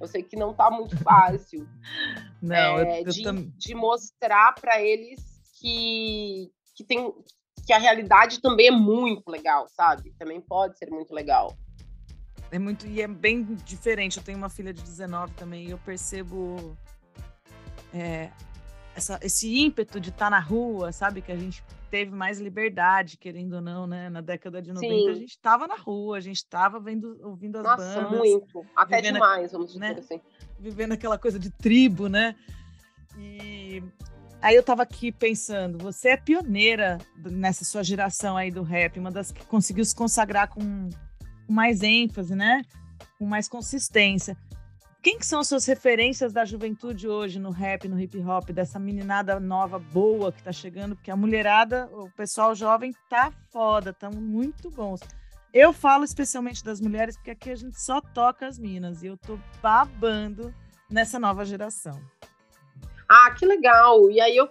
[0.00, 1.68] Eu sei que não tá muito fácil.
[2.40, 5.20] Não, é, eu, eu de, tam- de mostrar para eles
[5.60, 7.12] que, que, tem,
[7.66, 10.14] que a realidade também é muito legal, sabe?
[10.18, 11.54] Também pode ser muito legal.
[12.52, 14.18] É muito e é bem diferente.
[14.18, 16.76] Eu tenho uma filha de 19 também e eu percebo
[17.94, 18.30] é,
[18.94, 21.22] essa- esse ímpeto de estar na rua, sabe?
[21.22, 24.08] Que a gente teve mais liberdade, querendo ou não, né?
[24.08, 25.20] Na década de 90 a Sim.
[25.20, 28.18] gente estava na rua, a gente estava vendo, ouvindo as Nossa, bandas.
[28.18, 28.64] muito.
[28.76, 29.96] Até a- demais, vamos dizer né?
[29.98, 30.20] assim.
[30.58, 32.36] vivendo aquela coisa de tribo, né?
[33.18, 33.82] E
[34.42, 39.10] aí eu tava aqui pensando, você é pioneira nessa sua geração aí do rap, uma
[39.10, 40.88] das que conseguiu se consagrar com,
[41.50, 42.62] com mais ênfase, né?
[43.18, 44.36] Com mais consistência.
[45.02, 48.78] Quem que são as suas referências da juventude hoje no rap, no hip hop, dessa
[48.78, 50.94] meninada nova boa que tá chegando?
[50.94, 55.00] Porque a mulherada, o pessoal jovem tá foda, tão muito bons.
[55.52, 59.02] Eu falo especialmente das mulheres, porque aqui a gente só toca as minas.
[59.02, 60.54] E eu tô babando
[60.88, 62.00] nessa nova geração.
[63.08, 64.08] Ah, que legal.
[64.08, 64.48] E aí, eu,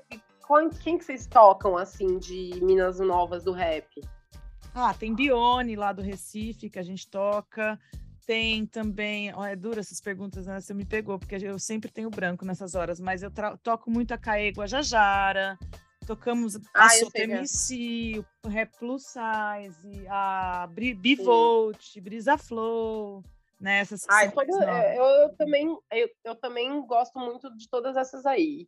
[0.84, 4.02] quem que vocês tocam, assim, de Minas Novas do rap?
[4.74, 7.80] Ah, tem Bione lá do Recife, que a gente toca.
[8.26, 9.34] Tem também.
[9.34, 10.60] Ó, é dura essas perguntas, né?
[10.62, 13.32] Você me pegou, porque eu sempre tenho branco nessas horas, mas eu
[13.64, 15.58] toco muito a Caê Guajajara.
[16.06, 17.38] Tocamos a Ah, eu sei, né?
[17.40, 23.24] MC, o Rap Plus Size, a Bri- Bivolt, Brisa Flow,
[23.60, 23.80] né?
[23.80, 24.96] Essas Ah, toda- novas.
[24.96, 28.68] eu, eu também, eu, eu também gosto muito de todas essas aí.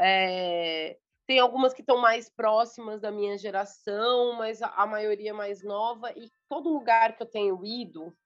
[0.00, 0.96] É,
[1.28, 6.10] tem algumas que estão mais próximas da minha geração, mas a, maioria mais nova.
[6.16, 8.16] E todo lugar que eu tenho ido,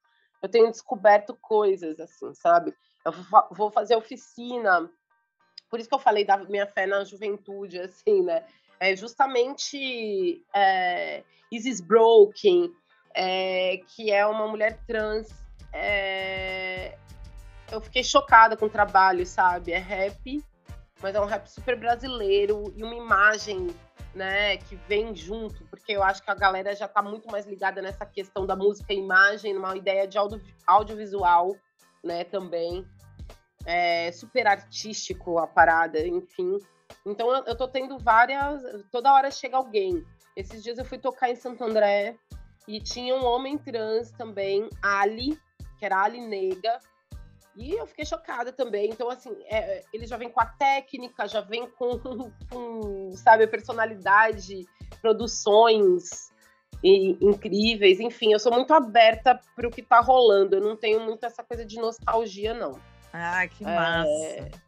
[0.41, 2.73] eu tenho descoberto coisas, assim, sabe?
[3.05, 3.13] Eu
[3.51, 4.89] vou fazer oficina.
[5.69, 8.47] Por isso que eu falei da minha fé na juventude, assim, né?
[8.79, 12.73] É justamente é, Isis Broken,
[13.13, 15.29] é, que é uma mulher trans.
[15.73, 16.97] é,
[17.69, 19.73] eu fiquei chocada com o trabalho, sabe?
[19.73, 20.41] É rap,
[21.03, 23.69] mas é um rap super brasileiro e uma imagem,
[24.15, 27.83] né, que vem junto, porque eu acho que a galera já tá muito mais ligada
[27.83, 31.57] nessa questão da música e imagem, numa ideia de audio, audiovisual,
[32.05, 32.87] né, também.
[33.65, 36.59] É super artístico a parada, enfim.
[37.07, 38.63] Então eu, tô tendo várias.
[38.91, 40.05] Toda hora chega alguém.
[40.37, 42.17] Esses dias eu fui tocar em Santo André
[42.67, 45.39] e tinha um homem trans também, Ali,
[45.79, 46.79] que era Ali Nega,
[47.57, 48.91] e eu fiquei chocada também.
[48.91, 51.99] Então, assim, é, ele já vem com a técnica, já vem com,
[52.51, 54.67] com sabe, personalidade,
[55.01, 56.33] produções
[56.83, 58.01] e- incríveis.
[58.01, 60.57] Enfim, eu sou muito aberta para o que tá rolando.
[60.57, 62.81] Eu não tenho muito essa coisa de nostalgia, não.
[63.13, 64.63] Ah, que É, massa.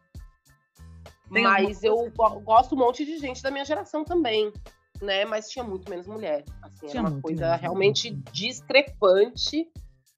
[1.27, 4.53] Alguma Mas eu go- gosto um monte de gente da minha geração também,
[5.01, 5.25] né?
[5.25, 6.45] Mas tinha muito menos mulher.
[6.61, 9.67] Assim, Tinha era uma coisa menos, realmente discrepante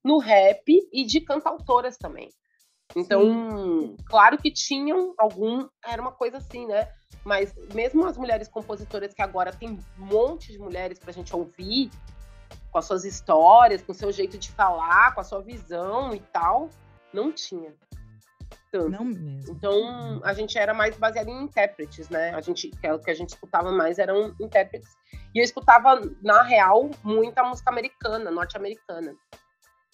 [0.04, 0.62] no rap
[0.92, 2.28] e de cantautoras também.
[2.96, 6.88] Então, claro que tinham algum, era uma coisa assim, né?
[7.24, 11.90] Mas mesmo as mulheres compositoras que agora tem um monte de mulheres pra gente ouvir,
[12.70, 16.20] com as suas histórias, com o seu jeito de falar, com a sua visão e
[16.20, 16.70] tal,
[17.12, 17.74] não tinha.
[18.70, 18.90] Tanto.
[18.90, 19.50] Não mesmo.
[19.50, 22.34] Então, a gente era mais baseado em intérpretes, né?
[22.34, 24.90] A gente, que é o que a gente escutava mais eram intérpretes.
[25.34, 29.14] E eu escutava, na real, muita música americana, norte-americana.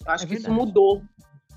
[0.05, 1.01] Eu acho É que isso mudou.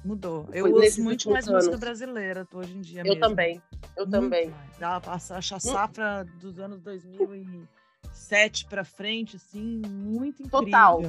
[0.04, 0.48] Mudou.
[0.52, 1.80] Eu Foi ouço muito mais música anos.
[1.80, 3.20] brasileira hoje em dia Eu mesmo.
[3.20, 3.62] também.
[3.96, 4.54] Eu Muito também.
[4.78, 10.64] Dá Acho a safra dos anos 2007 pra frente, assim, muito incrível.
[10.64, 11.00] Total.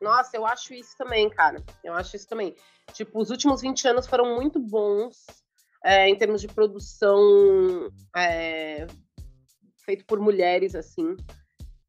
[0.00, 1.62] Nossa, eu acho isso também, cara.
[1.82, 2.54] Eu acho isso também.
[2.92, 5.26] Tipo, os últimos 20 anos foram muito bons
[5.84, 8.86] é, em termos de produção é,
[9.84, 11.16] feito por mulheres, assim.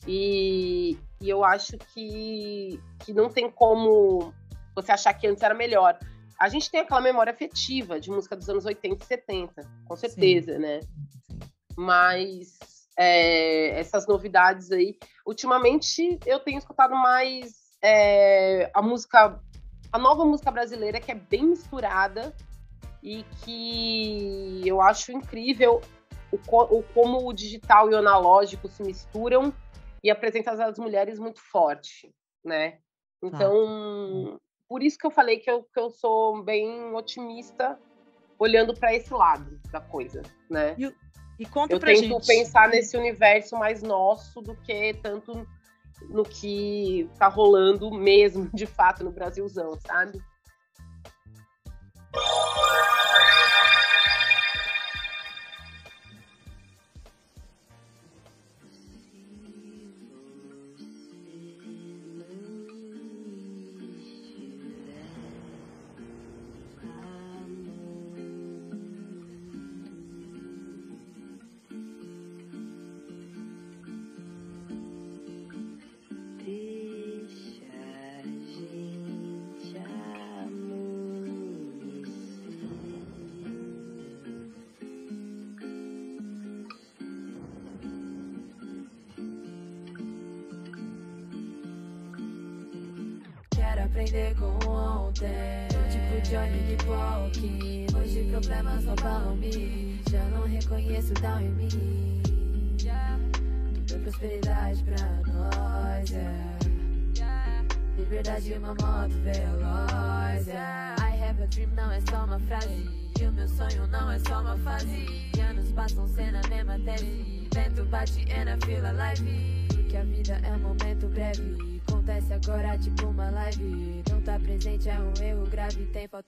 [0.08, 4.34] E, e eu acho que, que não tem como
[4.76, 5.98] você achar que antes era melhor.
[6.44, 10.60] A gente tem aquela memória afetiva de música dos anos 80 e 70, com certeza,
[10.60, 10.82] né?
[11.78, 12.58] Mas
[13.00, 14.98] é, essas novidades aí.
[15.26, 19.42] Ultimamente eu tenho escutado mais é, a música,
[19.90, 22.36] a nova música brasileira, que é bem misturada
[23.02, 25.80] e que eu acho incrível.
[26.30, 29.54] o, o como o digital e o analógico se misturam
[30.04, 32.14] e apresenta as mulheres muito forte,
[32.44, 32.80] né?
[33.24, 34.38] Então,
[34.68, 37.80] por isso que eu falei que eu, que eu sou bem otimista
[38.40, 40.76] olhando para esse lado da coisa, né?
[41.40, 42.28] E conta eu pra tento gente.
[42.28, 45.48] pensar nesse universo mais nosso do que tanto
[46.10, 50.22] no que tá rolando mesmo, de fato, no Brasilzão, sabe?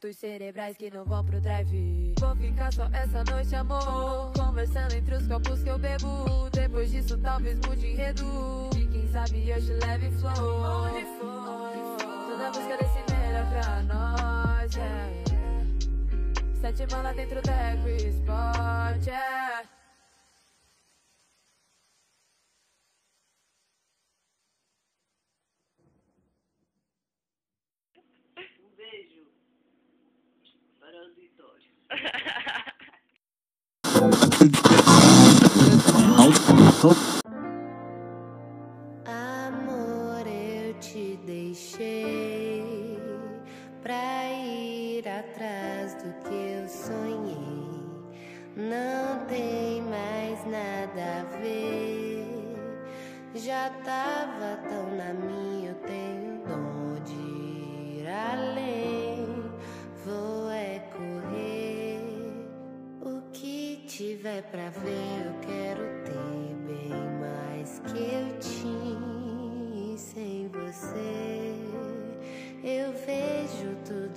[0.05, 2.13] Fotos cerebrais que não vão pro drive.
[2.19, 4.31] Vou ficar só essa noite, amor.
[4.33, 6.49] Conversando entre os copos que eu bebo.
[6.51, 8.69] Depois disso, talvez mude enredo.
[8.77, 10.61] E quem sabe eu te leve flow.
[10.61, 11.97] Onde for.
[11.97, 15.11] Tô na busca desse melhor pra nós, yeah.
[16.61, 19.63] Sete malas dentro da Sport, yeah.
[28.37, 29.25] Um beijo
[30.85, 31.74] para o auditório.
[39.05, 42.99] Amor, eu te deixei
[43.83, 47.35] pra ir atrás do que eu sonhei.
[48.55, 52.25] Não tem mais nada a ver.
[53.35, 56.24] Já tava tão na minha, eu tenho
[64.25, 71.53] tiver pra ver, eu quero ter bem mais que eu tinha sem você.
[72.63, 74.14] Eu vejo tudo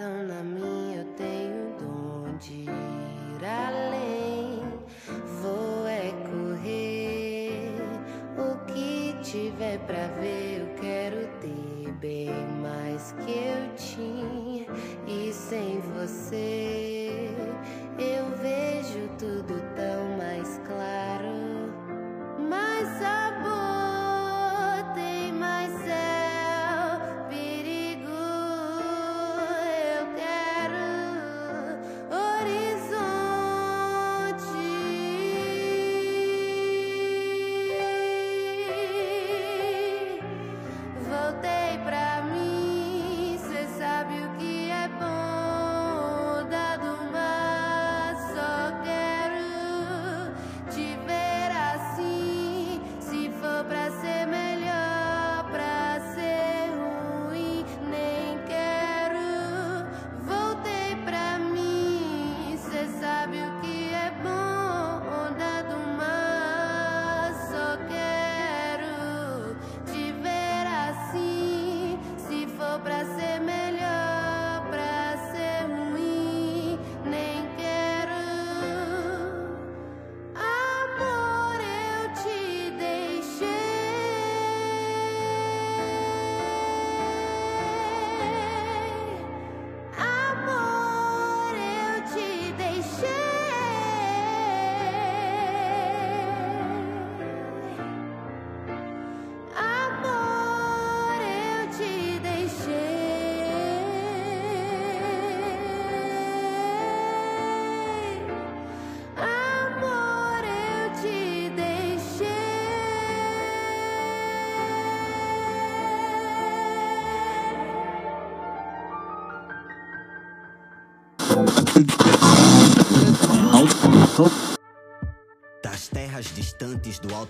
[0.00, 4.62] tão na minha, eu tenho dom de ir além.
[5.42, 7.74] Vou é correr.
[8.38, 10.39] O que tiver pra ver,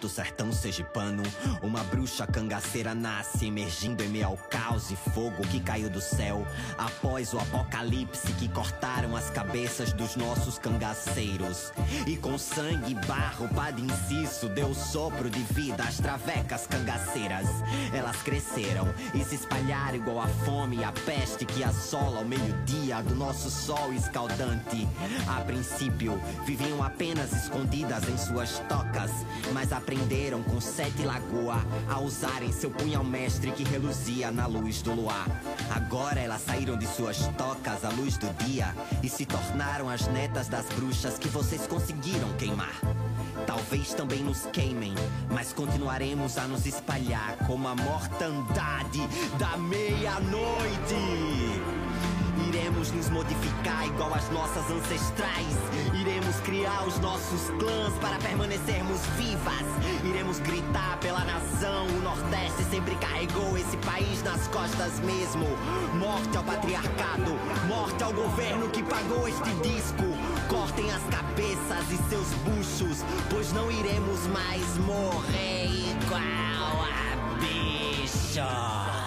[0.01, 1.23] alto sertão sergipano,
[2.01, 6.47] bruxa cangaceira nasce, emergindo em meio ao caos e fogo que caiu do céu.
[6.79, 11.71] Após o apocalipse que cortaram as cabeças dos nossos cangaceiros.
[12.07, 17.47] E com sangue e barro, Padre Inciso deu sopro de vida às travecas cangaceiras.
[17.93, 23.03] Elas cresceram e se espalharam igual a fome e a peste que assola ao meio-dia
[23.03, 24.89] do nosso sol escaldante.
[25.29, 29.11] A princípio, viviam apenas escondidas em suas tocas,
[29.53, 31.61] mas aprenderam com sete lagoa
[31.91, 35.27] a usarem seu punhal mestre que reluzia na luz do luar.
[35.75, 40.49] Agora elas saíram de suas tocas à luz do dia e se tornaram as netas
[40.49, 42.81] das bruxas que vocês conseguiram queimar.
[43.47, 44.95] Talvez também nos queimem,
[45.31, 49.01] mas continuaremos a nos espalhar como a mortandade
[49.39, 50.95] da meia-noite.
[52.81, 55.57] Iremos nos modificar igual as nossas ancestrais.
[56.01, 59.67] Iremos criar os nossos clãs para permanecermos vivas.
[60.03, 61.87] Iremos gritar pela nação.
[61.89, 65.45] O Nordeste sempre carregou esse país nas costas mesmo.
[65.99, 67.33] Morte ao patriarcado,
[67.69, 70.05] morte ao governo que pagou este disco.
[70.49, 79.00] Cortem as cabeças e seus buchos, pois não iremos mais morrer igual a bichos.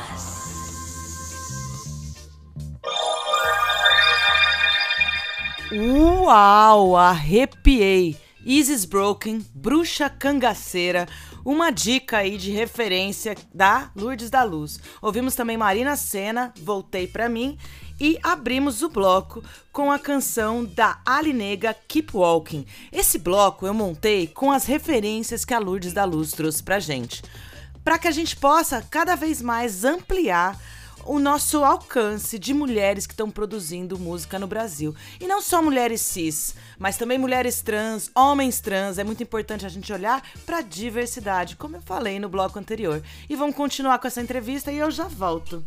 [6.24, 8.16] Uau, arrepiei!
[8.46, 11.06] Isis Broken, Bruxa Cangaceira,
[11.44, 14.80] uma dica aí de referência da Lourdes da Luz.
[15.02, 17.58] Ouvimos também Marina Senna, Voltei Pra Mim,
[18.00, 19.44] e abrimos o bloco
[19.74, 22.66] com a canção da Alinega Keep Walking.
[22.90, 27.22] Esse bloco eu montei com as referências que a Lourdes da Luz trouxe pra gente,
[27.84, 30.58] para que a gente possa cada vez mais ampliar
[31.06, 34.96] o nosso alcance de mulheres que estão produzindo música no Brasil.
[35.20, 38.98] E não só mulheres cis, mas também mulheres trans, homens trans.
[38.98, 43.02] É muito importante a gente olhar para a diversidade, como eu falei no bloco anterior.
[43.30, 45.66] E vamos continuar com essa entrevista e eu já volto.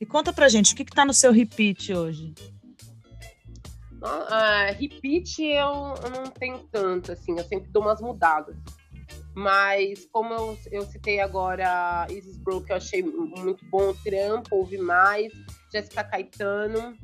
[0.00, 2.34] E conta pra gente, o que, que tá no seu repeat hoje?
[4.00, 8.56] Ah, repeat eu, eu não tenho tanto, assim, eu sempre dou umas mudadas.
[9.38, 14.78] Mas como eu, eu citei agora Isis Brook, eu achei muito bom o trampo, ouvi
[14.78, 15.32] mais.
[15.72, 16.96] Jéssica Caetano,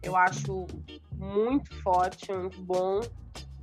[0.00, 0.68] eu acho
[1.16, 3.00] muito forte, muito bom.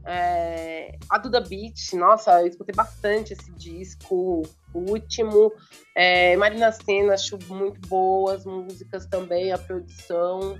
[0.05, 4.41] É, a Duda Beat, nossa, eu escutei bastante esse disco,
[4.73, 5.53] o último.
[5.95, 10.59] É, Marina Senna, acho muito boas músicas também, a produção.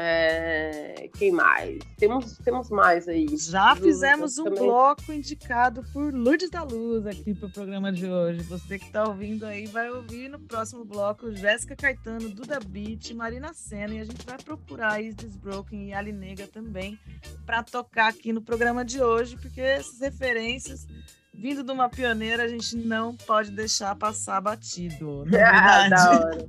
[0.00, 1.80] É, quem mais?
[1.96, 3.26] Temos, temos mais aí.
[3.36, 4.62] Já fizemos um também.
[4.62, 8.44] bloco indicado por Lourdes da Luz aqui pro programa de hoje.
[8.44, 13.52] Você que tá ouvindo aí vai ouvir no próximo bloco Jéssica Caetano, Duda Beat, Marina
[13.52, 16.96] Senna e a gente vai procurar Isis Broken e Ali Nega também
[17.44, 20.86] para tocar aqui no programa de hoje, porque essas referências
[21.34, 25.24] vindo de uma pioneira a gente não pode deixar passar batido.
[25.24, 26.46] Não é Ah, da hora.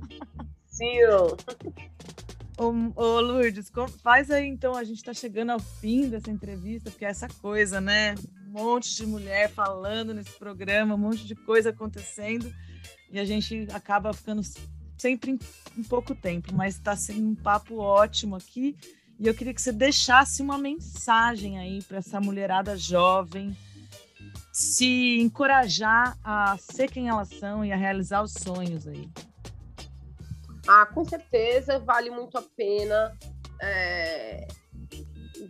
[0.68, 0.98] Sim.
[2.60, 7.06] Ô, ô Lourdes, faz aí então, a gente está chegando ao fim dessa entrevista, porque
[7.06, 8.14] é essa coisa, né?
[8.48, 12.54] Um monte de mulher falando nesse programa, um monte de coisa acontecendo,
[13.10, 14.42] e a gente acaba ficando
[14.98, 15.38] sempre em,
[15.78, 18.76] em pouco tempo, mas está sendo um papo ótimo aqui.
[19.18, 23.56] E eu queria que você deixasse uma mensagem aí para essa mulherada jovem
[24.52, 29.08] se encorajar a ser quem elas são e a realizar os sonhos aí.
[30.68, 33.16] Ah, com certeza vale muito a pena
[33.62, 34.46] é,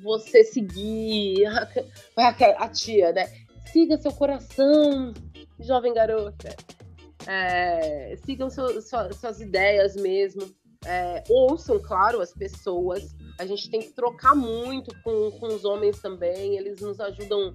[0.02, 1.44] você seguir
[2.16, 2.28] a,
[2.64, 3.26] a tia, né?
[3.72, 5.12] Siga seu coração,
[5.60, 6.54] jovem garota.
[7.26, 10.42] É, sigam seu- sua- suas ideias mesmo.
[10.86, 13.14] É, ouçam, claro, as pessoas.
[13.38, 16.56] A gente tem que trocar muito com, com os homens também.
[16.56, 17.54] Eles nos ajudam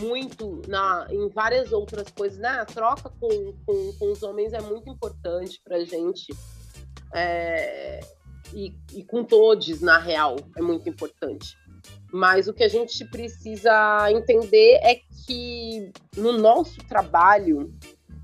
[0.00, 2.38] muito na, em várias outras coisas.
[2.38, 2.48] Né?
[2.48, 6.34] A troca com, com, com os homens é muito importante pra gente.
[7.14, 8.00] É,
[8.52, 11.56] e, e com todos, na real, é muito importante.
[12.12, 17.72] Mas o que a gente precisa entender é que no nosso trabalho,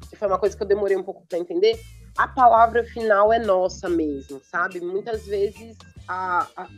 [0.08, 1.78] que foi uma coisa que eu demorei um pouco para entender,
[2.16, 4.80] a palavra final é nossa mesmo, sabe?
[4.80, 5.76] Muitas vezes
[6.06, 6.68] a- a-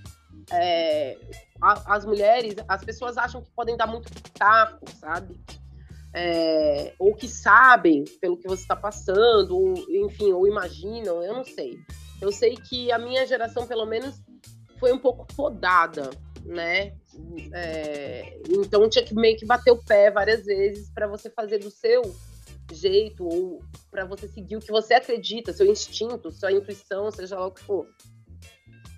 [0.52, 1.18] é,
[1.60, 5.38] a- as mulheres, as pessoas acham que podem dar muito pitaco, sabe?
[6.14, 11.44] É, ou que sabem pelo que você está passando, ou, enfim, ou imaginam, eu não
[11.44, 11.78] sei.
[12.20, 14.20] Eu sei que a minha geração, pelo menos,
[14.78, 16.10] foi um pouco podada,
[16.44, 16.94] né?
[17.52, 21.70] É, então tinha que meio que bater o pé várias vezes para você fazer do
[21.70, 22.02] seu
[22.72, 27.46] jeito, ou para você seguir o que você acredita, seu instinto, sua intuição, seja lá
[27.46, 27.86] o que for.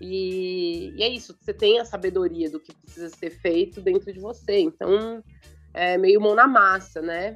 [0.01, 4.21] E, e é isso, você tem a sabedoria do que precisa ser feito dentro de
[4.21, 4.61] você.
[4.61, 5.23] Então,
[5.75, 7.35] é meio mão na massa, né?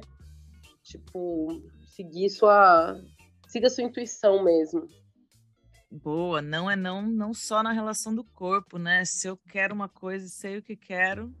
[0.81, 1.61] Tipo,
[1.95, 2.99] seguir sua.
[3.47, 4.87] Siga sua intuição mesmo.
[5.91, 9.03] Boa, não é não, não só na relação do corpo, né?
[9.05, 11.33] Se eu quero uma coisa e sei o que quero,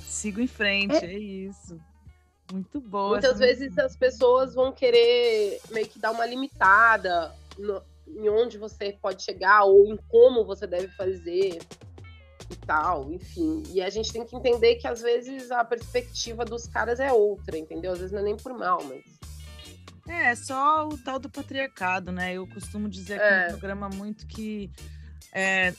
[0.00, 1.80] sigo em frente, é, isso.
[2.52, 3.10] Muito boa.
[3.10, 8.92] Muitas vezes as pessoas vão querer meio que dar uma limitada no- em onde você
[9.00, 11.60] pode chegar ou em como você deve fazer
[12.50, 13.62] e tal, enfim.
[13.70, 17.56] E a gente tem que entender que às vezes a perspectiva dos caras é outra,
[17.56, 17.92] entendeu?
[17.92, 19.02] Às vezes não é nem por mal, mas.
[20.08, 22.34] É, só o tal do patriarcado, né?
[22.34, 23.42] Eu costumo dizer aqui É.
[23.44, 24.68] no programa muito que
[25.32, 25.72] é,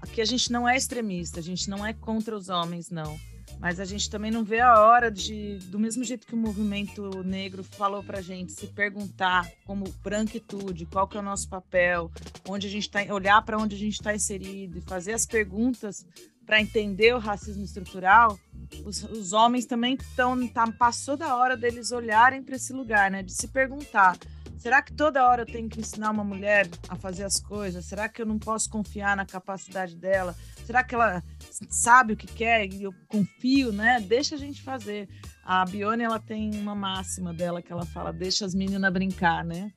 [0.00, 3.18] aqui a gente não é extremista, a gente não é contra os homens, não.
[3.60, 7.24] Mas a gente também não vê a hora de, do mesmo jeito que o movimento
[7.24, 12.10] negro falou pra gente, se perguntar como branquitude, qual que é o nosso papel,
[12.48, 16.06] onde a gente tá, olhar para onde a gente está inserido e fazer as perguntas
[16.46, 18.38] para entender o racismo estrutural,
[18.84, 23.22] os, os homens também estão, tá, passou da hora deles olharem para esse lugar, né?
[23.22, 24.16] De se perguntar,
[24.56, 27.84] será que toda hora eu tenho que ensinar uma mulher a fazer as coisas?
[27.84, 30.34] Será que eu não posso confiar na capacidade dela?
[30.68, 31.24] Será que ela
[31.70, 34.04] sabe o que quer e eu confio, né?
[34.06, 35.08] Deixa a gente fazer.
[35.42, 39.72] A Bione, ela tem uma máxima dela que ela fala, deixa as meninas brincar, né?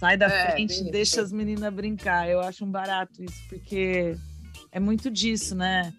[0.00, 1.20] Sai da É, frente, bem deixa isso.
[1.20, 2.30] as meninas brincar.
[2.30, 4.16] Eu acho um barato isso, porque
[4.72, 5.92] é muito disso, né?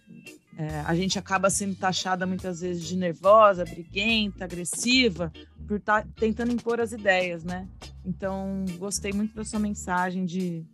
[0.57, 5.31] É, a gente acaba sendo taxada muitas vezes de nervosa, briguenta, agressiva,
[5.67, 7.67] por estar tentando impor as ideias, né?
[8.03, 10.65] Então, gostei muito da sua mensagem de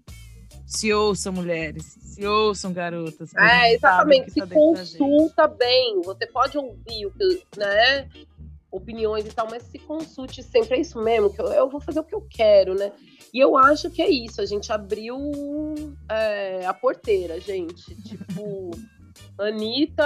[0.66, 3.34] se ouçam mulheres, se ouçam garotas.
[3.36, 4.32] É, exatamente.
[4.32, 6.02] Se tá consulta bem.
[6.02, 8.10] Você pode ouvir o que, né?
[8.72, 10.78] Opiniões e tal, mas se consulte sempre.
[10.78, 12.92] É isso mesmo, que eu, eu vou fazer o que eu quero, né?
[13.34, 14.42] E eu acho que é isso.
[14.42, 15.18] A gente abriu
[16.10, 17.94] é, a porteira, gente.
[18.04, 18.72] Tipo,
[19.40, 20.04] Anitta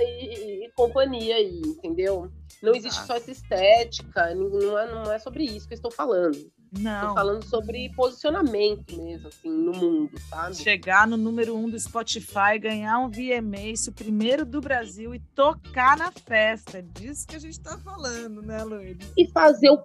[0.00, 2.30] e, e companhia aí, entendeu?
[2.62, 3.06] Não existe Exato.
[3.06, 6.38] só essa estética, não é, não é sobre isso que eu estou falando.
[6.78, 7.00] Não.
[7.00, 10.56] Estou falando sobre posicionamento mesmo, assim, no mundo, sabe?
[10.56, 15.96] Chegar no número um do Spotify, ganhar um VMA, o primeiro do Brasil e tocar
[15.96, 16.78] na festa.
[16.78, 19.10] É disso que a gente tá falando, né, Lourdes?
[19.16, 19.82] e fazer o,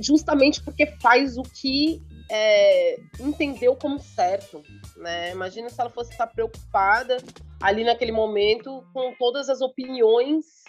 [0.00, 4.62] justamente porque faz o que é, entendeu como certo,
[4.96, 5.32] né?
[5.32, 7.18] Imagina se ela fosse estar preocupada
[7.60, 10.63] ali naquele momento com todas as opiniões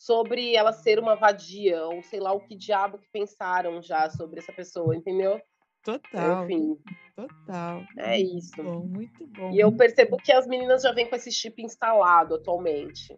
[0.00, 4.38] sobre ela ser uma vadia ou sei lá o que diabo que pensaram já sobre
[4.40, 5.38] essa pessoa, entendeu?
[5.84, 6.44] Total.
[6.44, 6.78] Enfim,
[7.14, 7.84] Total.
[7.98, 8.62] é Muito isso.
[8.62, 9.50] Bom, muito bom.
[9.52, 13.14] E eu percebo que as meninas já vêm com esse chip instalado atualmente.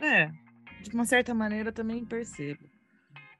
[0.00, 0.30] É,
[0.80, 2.62] de uma certa maneira também percebo.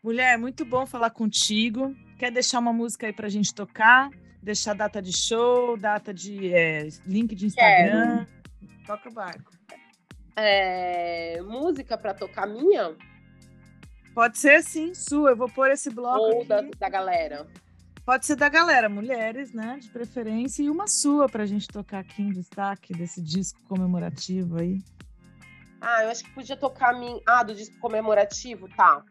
[0.02, 1.94] Mulher, muito bom falar contigo.
[2.18, 4.10] Quer deixar uma música aí pra gente tocar?
[4.42, 8.26] Deixar data de show, data de é, link de Instagram.
[8.84, 9.52] Toca o barco.
[10.36, 12.96] É, música para tocar minha
[14.14, 15.30] Pode ser sim, sua.
[15.30, 17.46] Eu vou pôr esse bloco ou da, da galera?
[18.04, 19.78] Pode ser da galera, mulheres, né?
[19.80, 24.82] De preferência, e uma sua pra gente tocar aqui em destaque desse disco comemorativo aí.
[25.80, 27.20] Ah, eu acho que podia tocar a minha.
[27.26, 29.04] Ah, do disco comemorativo, tá.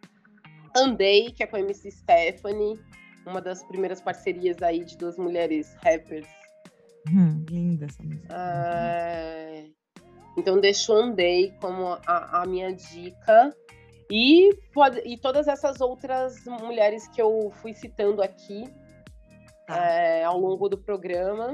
[0.76, 2.80] Andei, que é com a MC Stephanie,
[3.26, 6.28] uma das primeiras parcerias aí de duas mulheres rappers.
[7.08, 8.36] Hum, linda essa música.
[8.36, 9.70] É,
[10.40, 13.56] Então deixo Andei como a, a minha dica.
[14.12, 15.00] E, pode...
[15.06, 18.64] e todas essas outras mulheres que eu fui citando aqui
[19.68, 19.86] Tá.
[19.86, 21.54] é, ao longo do programa.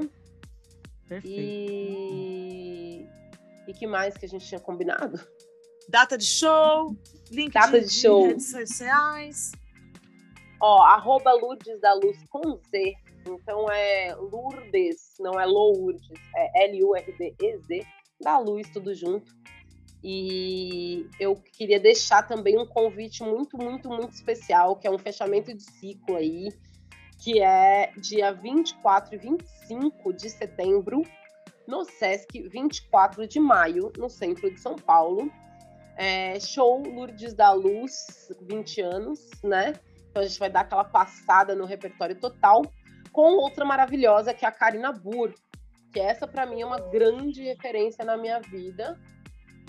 [1.06, 1.38] Perfeito.
[1.38, 3.06] E.
[3.68, 5.20] E que mais que a gente tinha combinado?
[5.88, 6.96] Data de show,
[7.30, 8.22] link Data de, de show.
[8.22, 9.52] de redes sociais.
[10.60, 12.94] Ó, arroba Lourdes da Luz com Z.
[13.28, 17.86] Então é Lourdes, não é Lourdes, é L-U-R-D-E-Z,
[18.20, 19.34] da Luz, tudo junto.
[20.02, 25.52] E eu queria deixar também um convite muito, muito, muito especial, que é um fechamento
[25.52, 26.48] de ciclo aí,
[27.18, 31.02] que é dia 24 e 25 de setembro,
[31.66, 35.30] no Sesc, 24 de maio, no centro de São Paulo.
[35.96, 39.72] É, show Lourdes da Luz, 20 anos, né?
[40.10, 42.62] Então a gente vai dar aquela passada no repertório total
[43.12, 45.34] com outra maravilhosa que é a Karina Burr,
[45.96, 49.00] que essa para mim é uma grande referência na minha vida.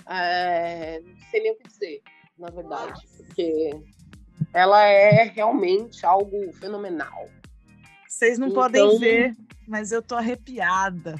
[0.06, 2.02] É, não sei nem o que dizer,
[2.38, 3.70] na verdade, porque
[4.52, 7.28] ela é realmente algo fenomenal.
[8.06, 9.32] Vocês não Então- podem ver,
[9.66, 11.14] mas eu tô arrepiada.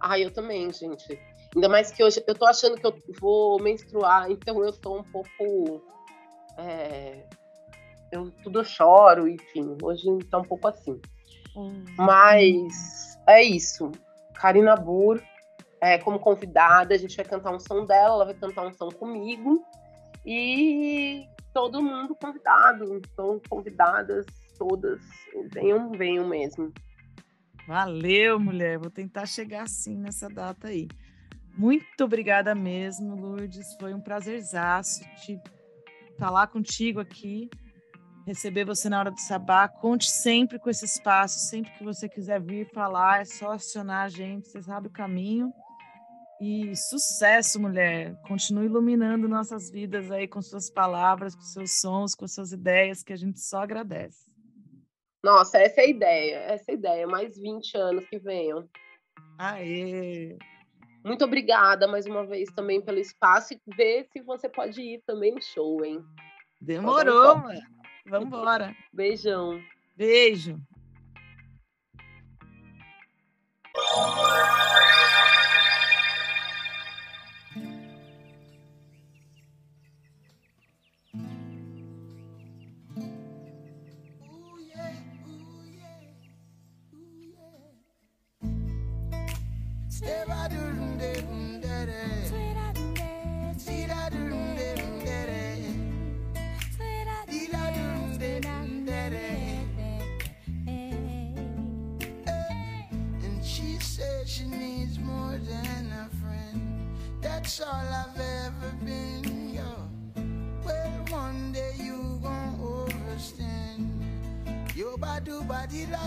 [0.00, 1.18] Ah, eu também, gente.
[1.52, 5.02] Ainda mais que hoje eu tô achando que eu vou menstruar, então eu tô um
[5.04, 5.82] pouco.
[6.56, 7.26] é,
[8.12, 9.76] eu tudo choro, enfim.
[9.82, 11.00] Hoje tá um pouco assim.
[11.96, 13.90] Mas é isso.
[14.34, 15.22] Karina Burr,
[15.80, 18.88] é, como convidada, a gente vai cantar um som dela, ela vai cantar um som
[18.90, 19.64] comigo.
[20.24, 22.96] E todo mundo convidado.
[22.96, 24.26] Então, convidadas
[24.58, 25.00] todas.
[25.52, 26.72] Venham, venham mesmo.
[27.66, 28.78] Valeu, mulher.
[28.78, 30.88] Vou tentar chegar sim nessa data aí.
[31.56, 33.74] Muito obrigada mesmo, Lourdes.
[33.78, 35.40] Foi um prazerzaço te
[36.18, 37.48] falar contigo aqui,
[38.26, 39.68] receber você na hora do sabá.
[39.68, 44.08] Conte sempre com esse espaço, sempre que você quiser vir falar, é só acionar a
[44.08, 45.52] gente, você sabe o caminho.
[46.40, 48.14] E sucesso, mulher.
[48.26, 53.12] Continue iluminando nossas vidas aí com suas palavras, com seus sons, com suas ideias, que
[53.12, 54.30] a gente só agradece.
[55.22, 56.36] Nossa, essa é a ideia.
[56.38, 57.06] Essa é a ideia.
[57.06, 58.68] Mais 20 anos que venham.
[59.38, 60.36] Aê!
[61.04, 65.34] Muito obrigada mais uma vez também pelo espaço e ver se você pode ir também
[65.34, 66.02] no show, hein?
[66.60, 67.73] Demorou, mano.
[68.06, 68.74] Vambora.
[68.92, 69.62] Beijão.
[69.96, 70.60] Beijo.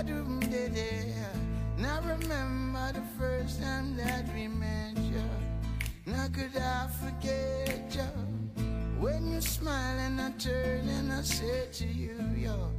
[0.07, 1.13] De.
[1.77, 5.21] Now remember the first time that we met, yo.
[6.05, 8.07] Now could I forget, yo?
[8.99, 12.71] When you smile and I turn and I say to you, yo,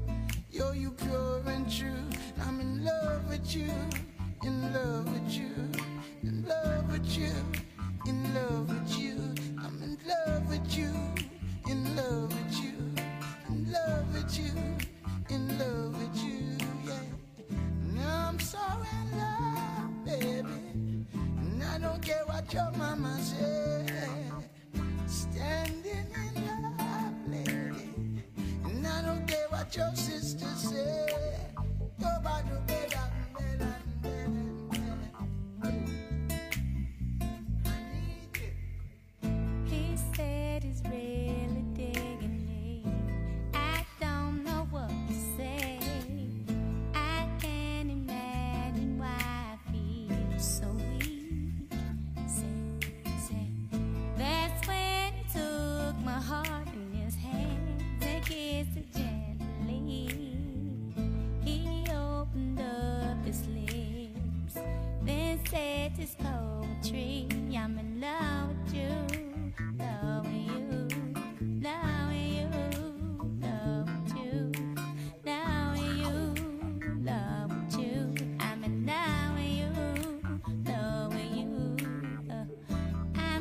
[0.51, 2.05] yo, you pure and true.
[2.43, 3.71] I'm in love with you,
[4.43, 5.53] in love with you,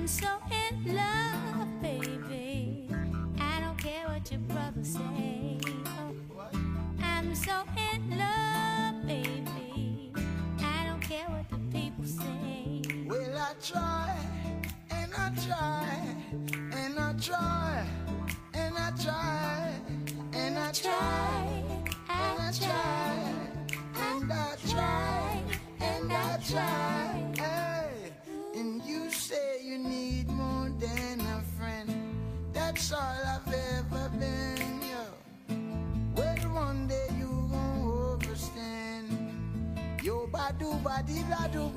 [0.07, 0.36] so
[40.59, 41.71] Yo, badu badi la do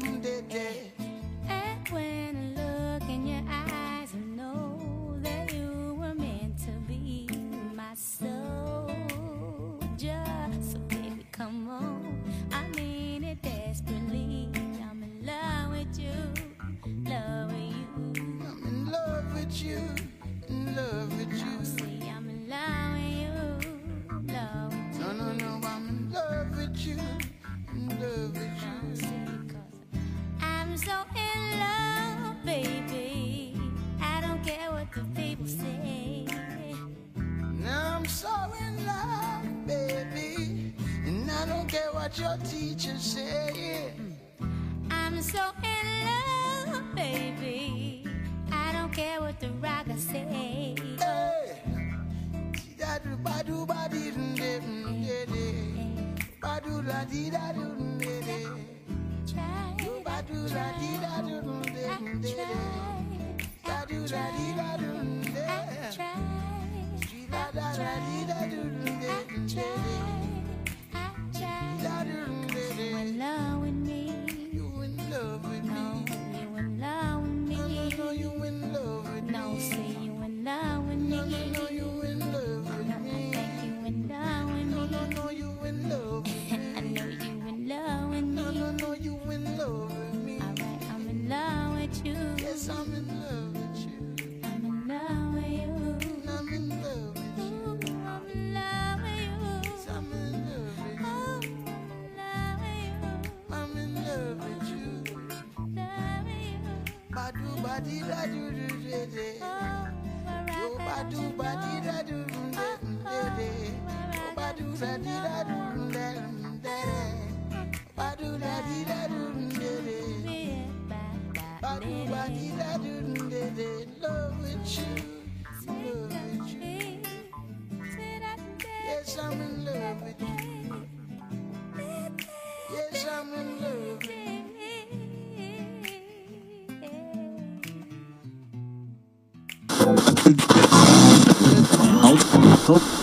[142.70, 142.99] nosotros.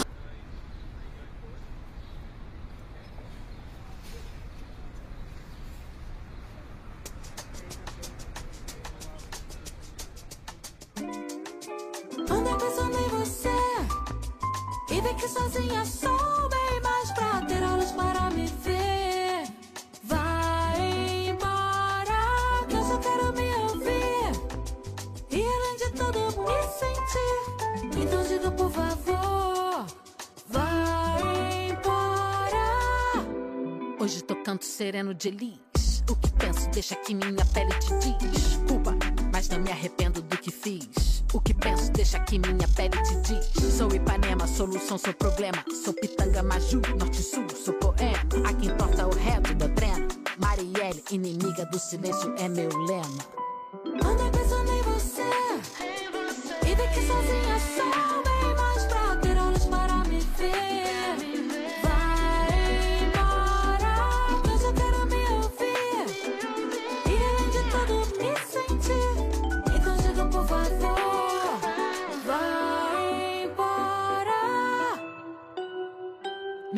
[34.87, 36.01] sereno de lis.
[36.09, 38.55] O que penso deixa que minha pele te diz.
[38.69, 38.95] Culpa,
[39.33, 41.25] mas não me arrependo do que fiz.
[41.33, 43.73] O que penso deixa que minha pele te diz.
[43.75, 45.61] Sou Ipanema, solução, sou problema.
[45.83, 48.49] Sou Pitanga, Maju, Norte-Sul, sou poema.
[48.49, 50.07] A quem torta o reto, doutrina.
[50.37, 54.36] Marielle, inimiga do silêncio, é meu lema.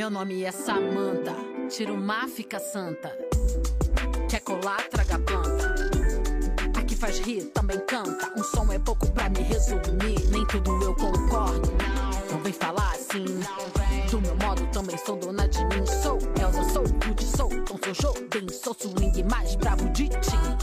[0.09, 1.35] Meu nome é Samanta,
[1.69, 3.15] tiro má, fica santa.
[4.27, 5.75] Quer colar, traga planta.
[6.79, 8.33] Aqui faz rir, também canta.
[8.35, 11.71] Um som é pouco pra me resumir, nem tudo eu concordo.
[12.31, 13.23] Não vem falar assim,
[14.09, 15.85] do meu modo também sou dona de mim.
[15.85, 20.58] Sou Elsa, sou Rude, sou Tom, sou Jobim, sou swing mais bravo de ti.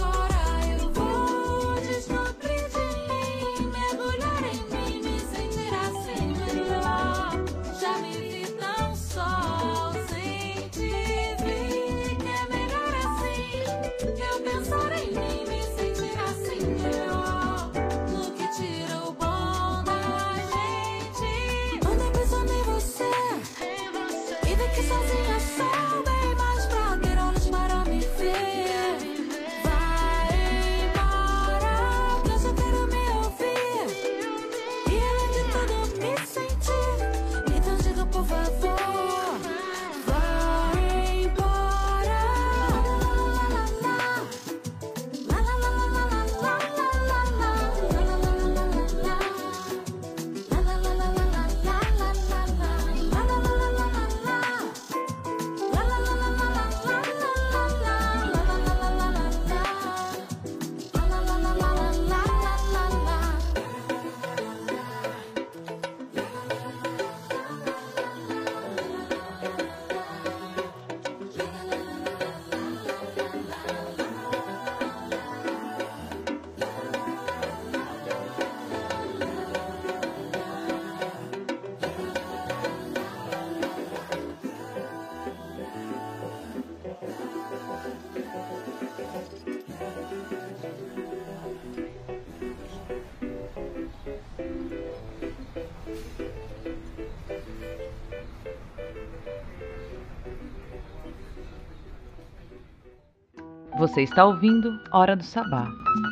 [103.97, 105.67] Você está ouvindo Hora do Sabá,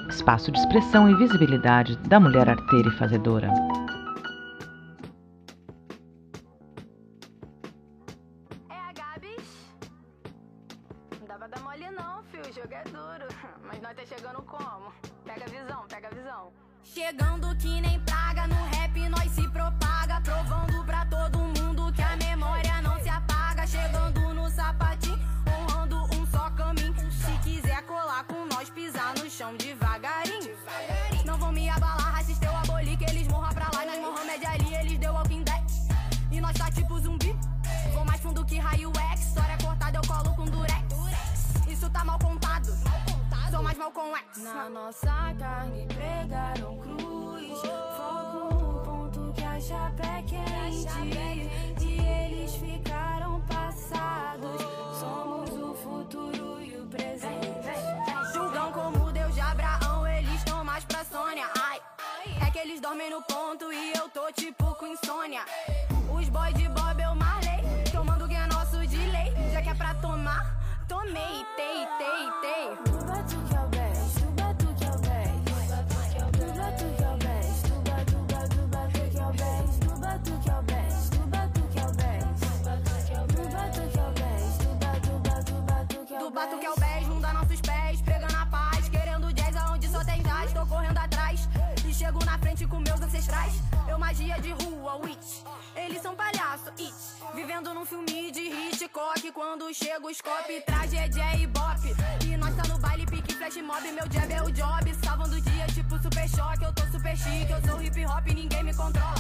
[0.09, 3.53] espaço de expressão e visibilidade da mulher arteira e fazedora.
[99.75, 101.81] Chega o scope, tragédia e bop.
[102.25, 103.83] E nós tá no baile, pique, flash mob.
[103.91, 104.95] Meu jab é o job.
[105.05, 106.65] Salvando o dia, tipo super choque.
[106.65, 109.17] Eu tô super chique, eu sou hip hop, ninguém me controla.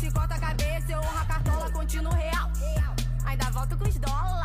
[0.00, 2.50] Se corta a cabeça, eu honro a cartola, continuo real.
[3.26, 4.37] Ainda volto com os dólar.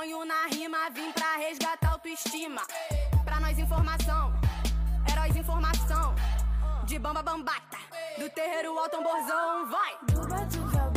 [0.00, 2.62] Ponho na rima, vim pra resgatar autoestima.
[3.22, 4.32] Pra nós informação,
[5.06, 6.14] heróis informação.
[6.86, 7.76] De bamba bambata,
[8.18, 9.98] do terreiro ao tamborzão, vai!
[10.10, 10.89] Do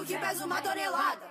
[0.00, 1.29] Meu batuque pesa uma tonelada.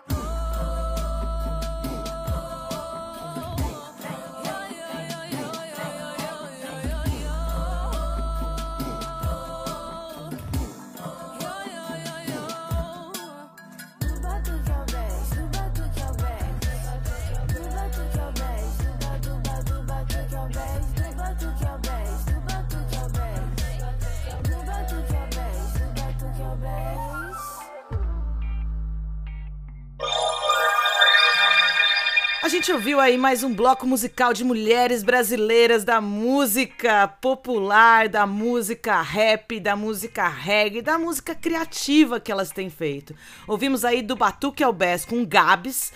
[32.69, 39.01] Gente ouviu aí mais um bloco musical de mulheres brasileiras da música popular, da música
[39.01, 43.15] rap, da música reggae, da música criativa que elas têm feito.
[43.47, 45.91] Ouvimos aí do Batuque ao Bess com Gabs,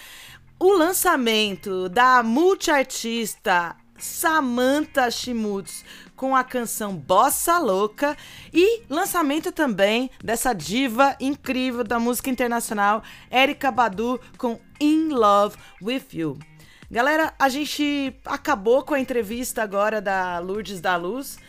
[0.60, 5.86] o lançamento da multiartista Samantha Schmutz
[6.16, 8.18] com a canção Bossa Louca
[8.52, 16.06] e lançamento também dessa diva incrível da música internacional, Erika Badu com In Love With
[16.14, 16.53] You.
[16.94, 21.40] Galera, a gente acabou com a entrevista agora da Lourdes da Luz.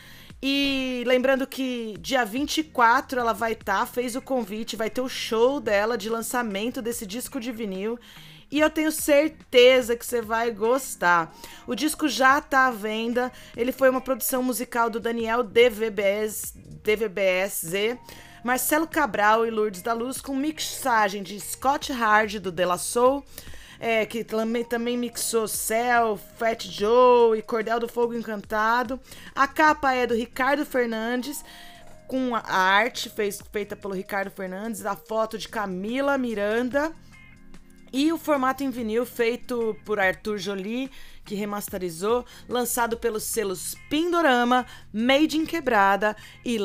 [0.43, 5.61] E lembrando que dia 24 ela vai estar, fez o convite, vai ter o show
[5.61, 7.99] dela de lançamento desse disco de vinil.
[8.51, 11.31] E eu tenho certeza que você vai gostar.
[11.67, 13.31] O disco já tá à venda.
[13.55, 17.99] Ele foi uma produção musical do Daniel DVBS, DVBSZ,
[18.43, 23.23] Marcelo Cabral e Lourdes da Luz, com mixagem de Scott Hard do De La Soul,
[23.85, 28.99] é, que também, também mixou Cell, Fat Joe e Cordel do Fogo Encantado.
[29.35, 31.45] A capa é do Ricardo Fernandes
[32.09, 36.95] com a arte fez, feita pelo Ricardo Fernandes, a foto de Camila Miranda
[37.93, 40.91] e o formato em vinil feito por Arthur Jolie,
[41.23, 46.57] que remasterizou, lançado pelos selos Pindorama, Made in Quebrada e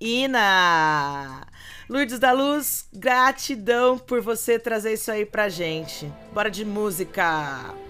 [0.00, 1.46] Latina.
[1.88, 6.10] Lourdes da Luz, gratidão por você trazer isso aí pra gente.
[6.32, 7.89] Bora de música!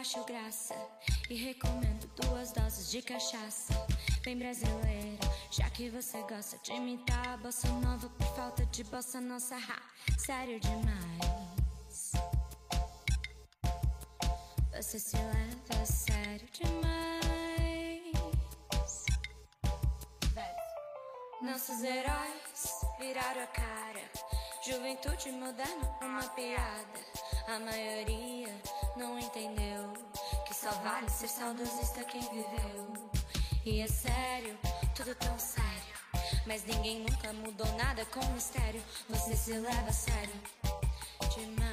[0.00, 0.74] Acho graça
[1.28, 3.74] e recomendo duas doses de cachaça.
[4.22, 5.18] Bem brasileira,
[5.50, 9.56] já que você gosta de imitar bossa nova por falta de bossa nossa.
[9.56, 12.12] Ha, sério demais.
[14.74, 16.80] Você se leva sério demais.
[21.42, 24.10] Nossos heróis viraram a cara.
[24.64, 27.00] Juventude moderna, uma piada.
[27.50, 28.54] A maioria
[28.96, 29.92] não entendeu
[30.46, 33.10] que só vale ser saudosista quem viveu.
[33.66, 34.56] E é sério,
[34.94, 35.66] tudo tão sério.
[36.46, 38.80] Mas ninguém nunca mudou nada com mistério.
[39.08, 40.32] Você se leva a sério
[41.34, 41.70] demais.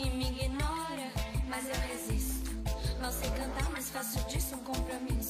[0.00, 1.08] E me ignora,
[1.46, 2.50] mas eu resisto.
[3.00, 5.21] Mal sei cantar, mas faço disso um compromisso.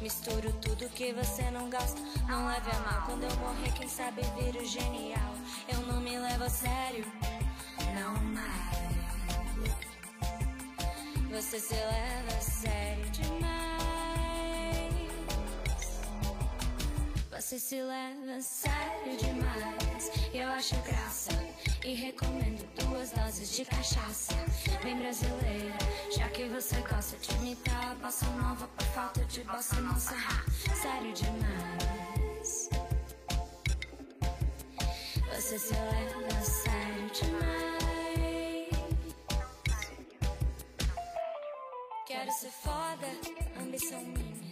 [0.00, 2.00] Misturo tudo que você não gosta.
[2.28, 5.34] Não leve a mal quando eu morrer, quem sabe viro genial.
[5.68, 7.04] Eu não me levo a sério,
[7.94, 8.78] não mais.
[11.30, 13.48] Você se leva a sério demais.
[17.32, 20.10] Você se leva a sério demais.
[20.32, 21.32] Eu acho graça
[21.88, 24.34] e recomendo duas doses de cachaça.
[24.82, 25.78] Bem brasileira,
[26.14, 30.14] já que você gosta de imitar bossa nova por falta de bossa nossa.
[30.82, 32.68] Sério demais.
[35.34, 38.68] Você se leva sério demais.
[42.06, 43.06] Quero ser foda,
[43.62, 44.47] ambição minha.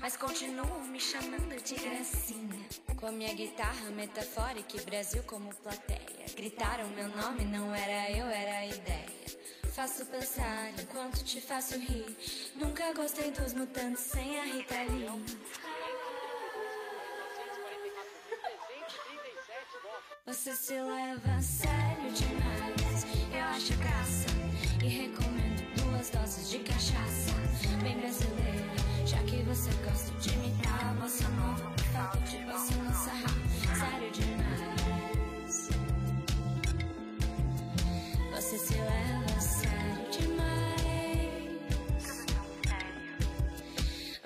[0.00, 2.66] Mas continuo me chamando de gracinha.
[2.96, 6.26] Com a minha guitarra metafórica e Brasil como plateia.
[6.34, 9.16] Gritaram meu nome, não era eu, era a ideia.
[9.74, 12.16] Faço pensar enquanto te faço rir.
[12.54, 15.36] Nunca gostei dos mutantes sem a Rita Lee.
[20.26, 23.06] Você se leva a sério demais.
[23.32, 24.26] Eu acho graça
[24.82, 27.32] e recomendo duas doses de cachaça.
[27.82, 28.75] Bem brasileira,
[29.06, 33.10] já que você gosta de imitar a bossa nova por falta de bossa nossa.
[33.12, 35.68] Ha, Sério demais.
[38.34, 41.66] Você se leva sério demais.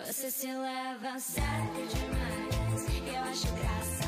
[0.06, 2.88] Você se leva sério demais.
[3.06, 4.04] Eu acho graça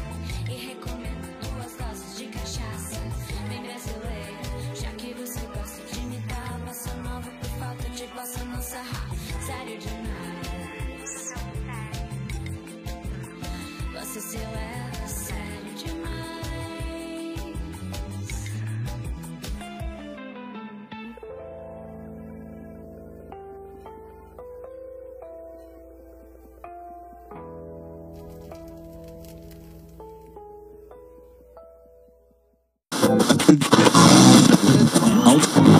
[0.51, 2.99] e recomendo duas doses de cachaça.
[3.49, 8.43] Bem brasileira, já que você gosta de imitar a bossa nova por falta de bossa
[8.47, 8.79] nossa.
[8.79, 9.13] Ha,
[9.45, 10.02] Sério demais.
[14.13, 16.13] Você se leva a sério demais.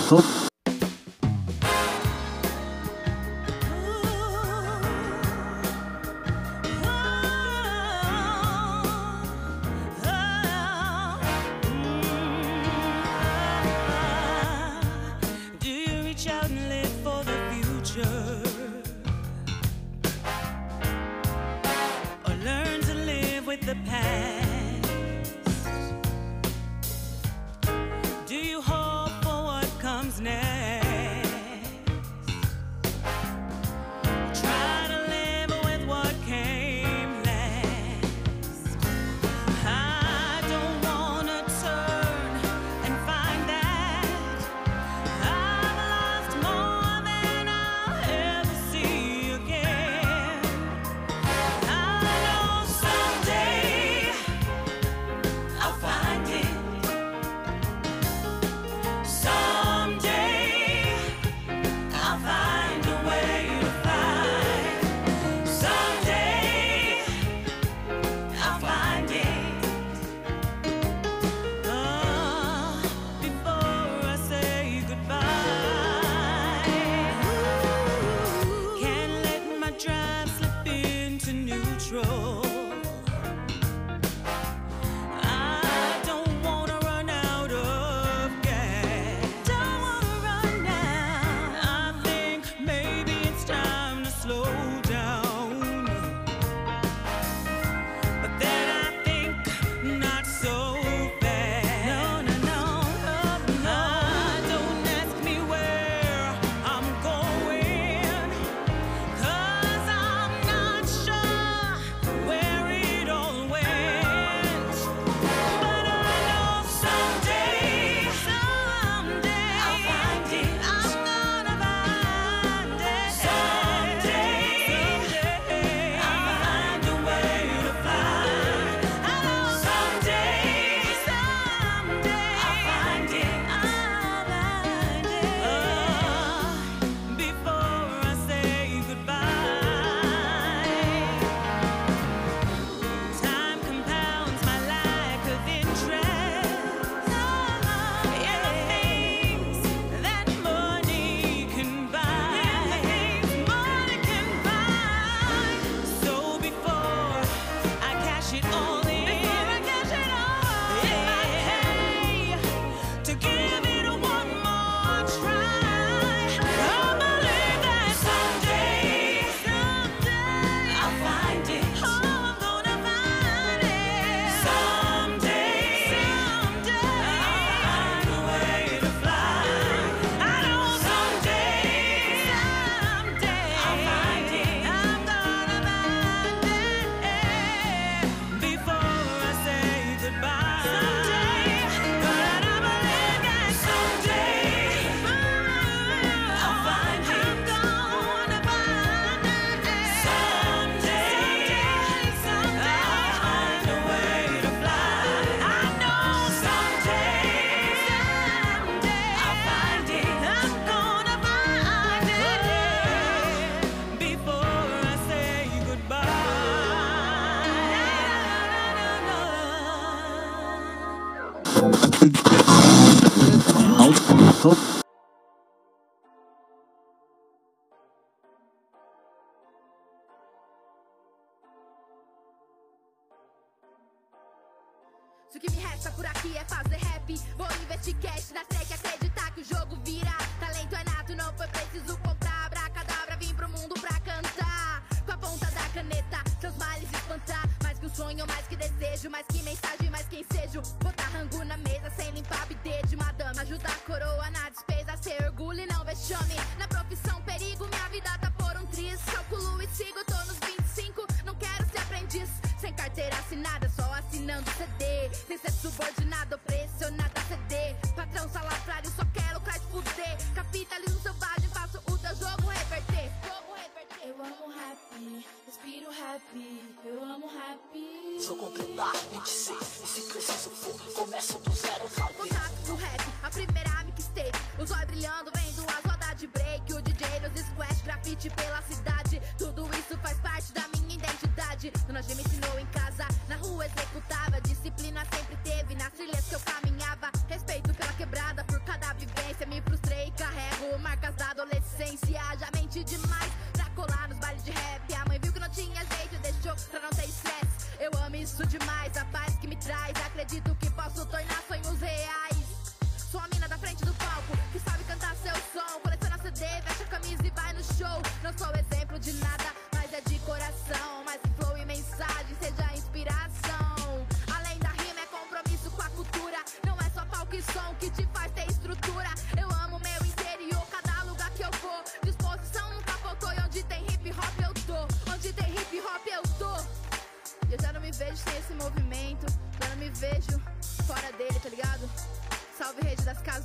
[0.09, 0.52] Do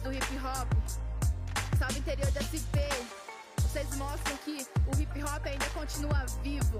[0.08, 0.68] do hip hop.
[1.78, 2.80] Salve interior da SP.
[3.62, 6.77] Vocês mostram que o hip hop ainda continua vivo.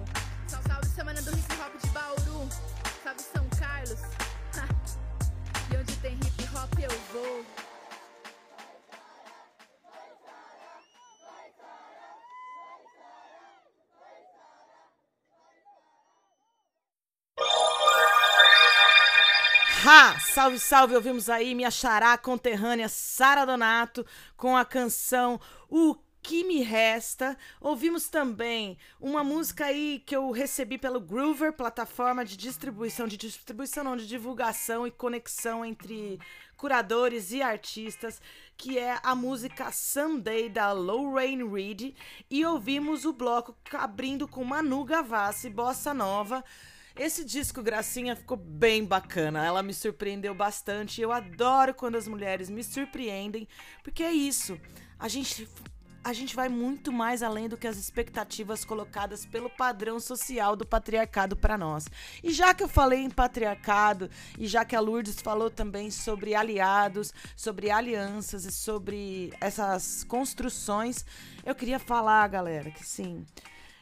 [19.90, 20.20] Ha!
[20.20, 20.96] Salve, salve!
[20.96, 24.06] Ouvimos aí minha xará conterrânea Sara Donato
[24.36, 25.40] com a canção
[25.70, 27.38] O Que Me Resta.
[27.62, 33.82] Ouvimos também uma música aí que eu recebi pelo Groover, plataforma de distribuição, de distribuição
[33.82, 36.20] não, de divulgação e conexão entre
[36.58, 38.22] curadores e artistas,
[38.58, 41.96] que é a música Sunday da Lorraine Reed.
[42.30, 46.44] E ouvimos o bloco abrindo com Manu Gavassi, Bossa Nova.
[47.00, 49.46] Esse disco, Gracinha, ficou bem bacana.
[49.46, 51.00] Ela me surpreendeu bastante.
[51.00, 53.48] Eu adoro quando as mulheres me surpreendem,
[53.84, 54.60] porque é isso.
[54.98, 55.48] A gente
[56.04, 60.66] a gente vai muito mais além do que as expectativas colocadas pelo padrão social do
[60.66, 61.86] patriarcado para nós.
[62.24, 64.10] E já que eu falei em patriarcado,
[64.40, 71.06] e já que a Lourdes falou também sobre aliados, sobre alianças e sobre essas construções,
[71.46, 73.26] eu queria falar, galera, que sim.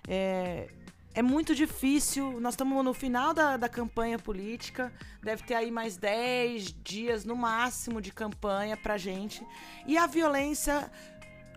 [0.07, 0.67] É,
[1.15, 2.39] é muito difícil.
[2.41, 4.91] Nós estamos no final da, da campanha política.
[5.23, 9.41] Deve ter aí mais 10 dias no máximo de campanha pra gente.
[9.87, 10.91] E a violência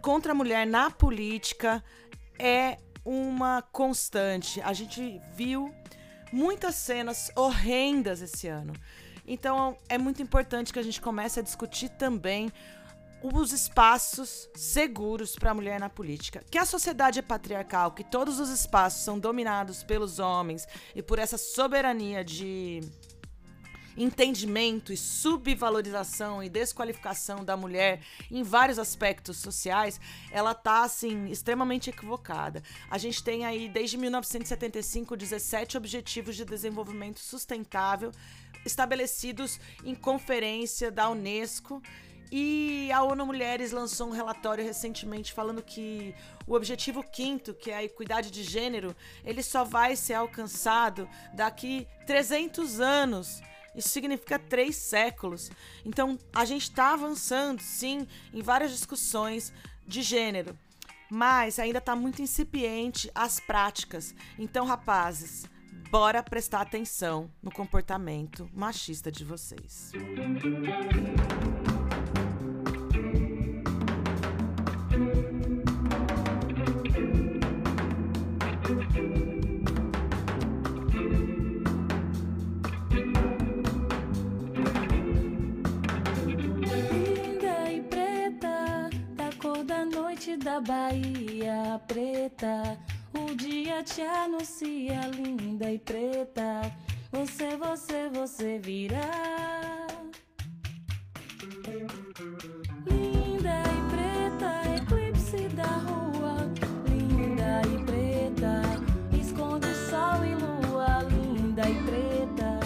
[0.01, 1.83] contra a mulher na política
[2.39, 4.61] é uma constante.
[4.61, 5.75] A gente viu
[6.33, 8.73] muitas cenas horrendas esse ano.
[9.27, 12.53] Então é muito importante que a gente comece a discutir também
[13.23, 16.45] os espaços seguros para a mulher na política.
[16.51, 21.19] Que a sociedade é patriarcal, que todos os espaços são dominados pelos homens e por
[21.19, 22.81] essa soberania de
[23.97, 28.01] entendimento e subvalorização e desqualificação da mulher
[28.31, 30.01] em vários aspectos sociais,
[30.31, 32.63] ela tá assim extremamente equivocada.
[32.89, 38.13] A gente tem aí desde 1975 17 objetivos de desenvolvimento sustentável
[38.65, 41.83] estabelecidos em conferência da UNESCO
[42.31, 46.15] e a ONU Mulheres lançou um relatório recentemente falando que
[46.47, 48.95] o objetivo quinto, que é a equidade de gênero,
[49.25, 53.41] ele só vai ser alcançado daqui 300 anos.
[53.75, 55.51] Isso significa três séculos.
[55.85, 59.53] Então, a gente está avançando, sim, em várias discussões
[59.87, 60.59] de gênero,
[61.11, 64.15] mas ainda está muito incipiente as práticas.
[64.39, 65.47] Então, rapazes,
[65.91, 69.93] bora prestar atenção no comportamento machista de vocês.
[69.95, 71.68] Linda
[90.37, 92.77] da Bahia preta,
[93.15, 96.61] o dia te anuncia linda e preta.
[97.13, 99.87] Você, você, você virá.
[102.91, 106.37] Linda e preta, eclipse da rua.
[106.89, 108.63] Linda e preta,
[109.17, 111.03] esconde sol e lua.
[111.05, 112.59] Linda e preta,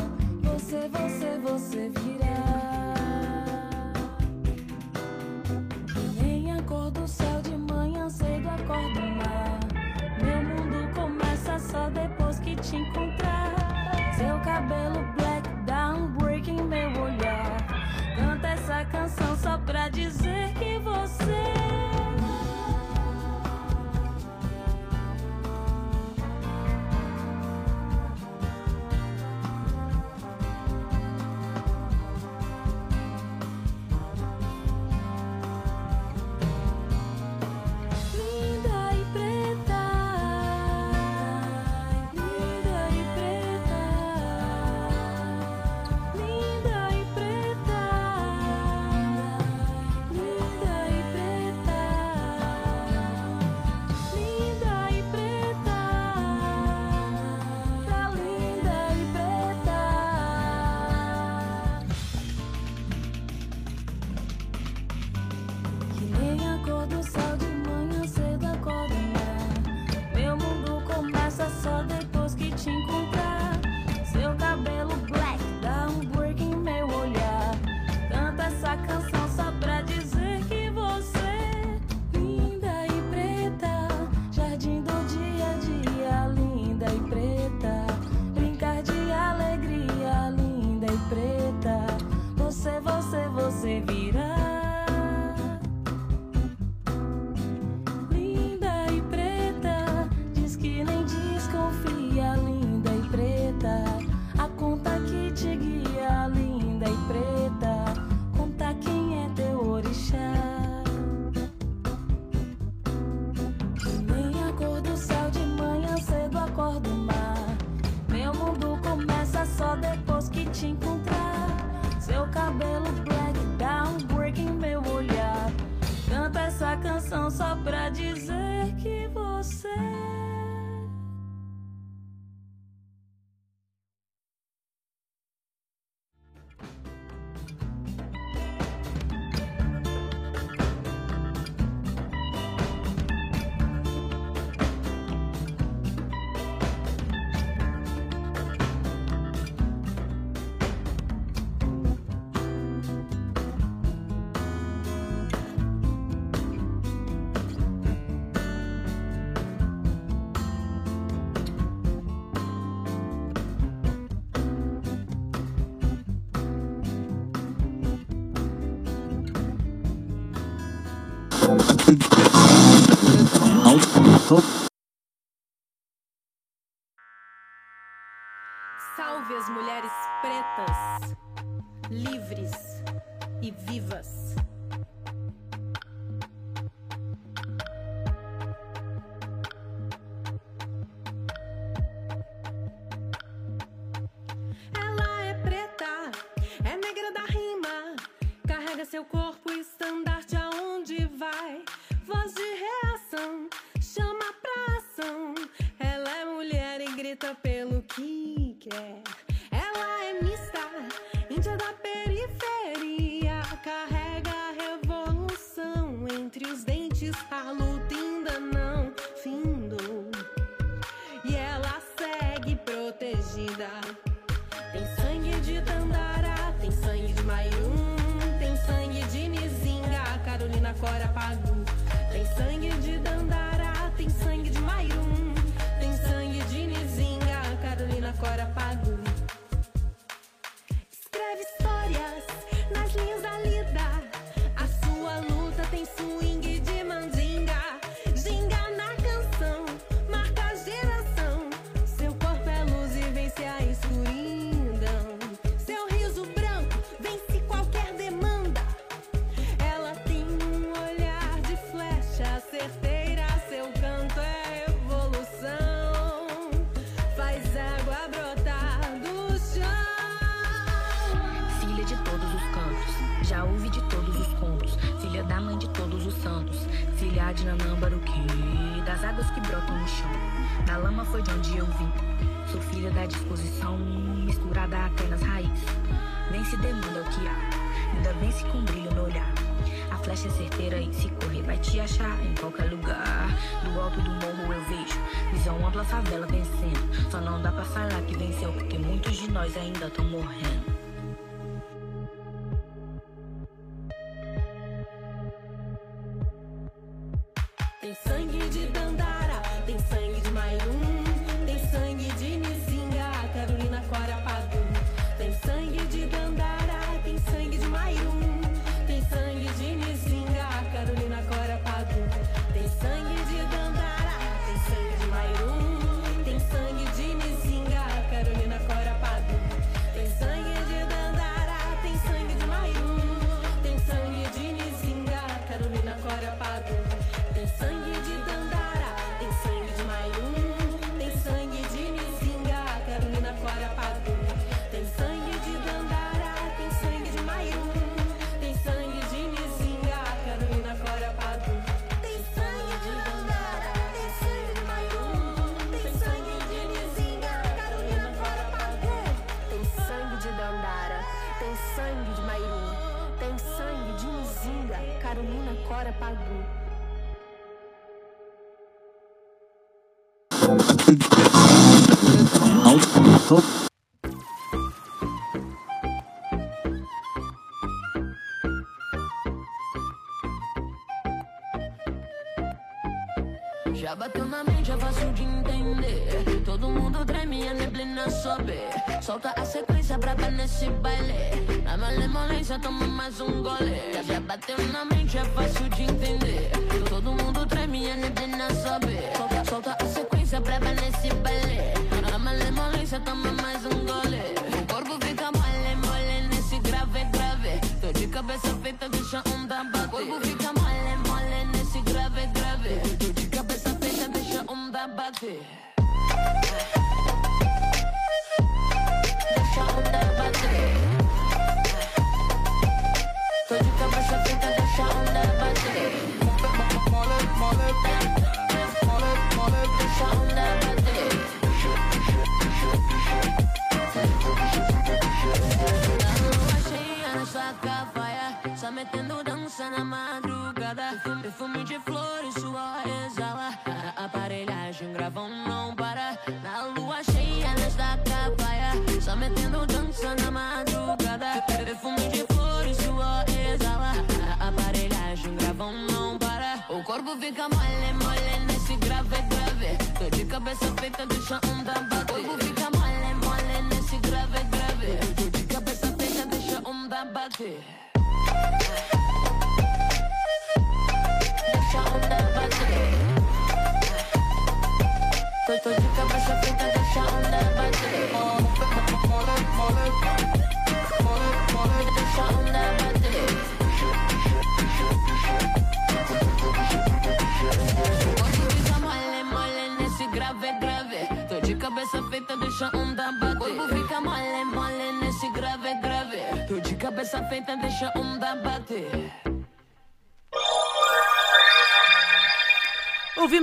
[0.43, 2.93] você, você, você virá.
[6.21, 7.42] Nem a cor do céu
[11.59, 13.55] só depois que te encontrar.
[14.17, 17.57] Seu cabelo black down, breaking meu olhar.
[18.17, 21.92] Canta essa canção só pra dizer que você.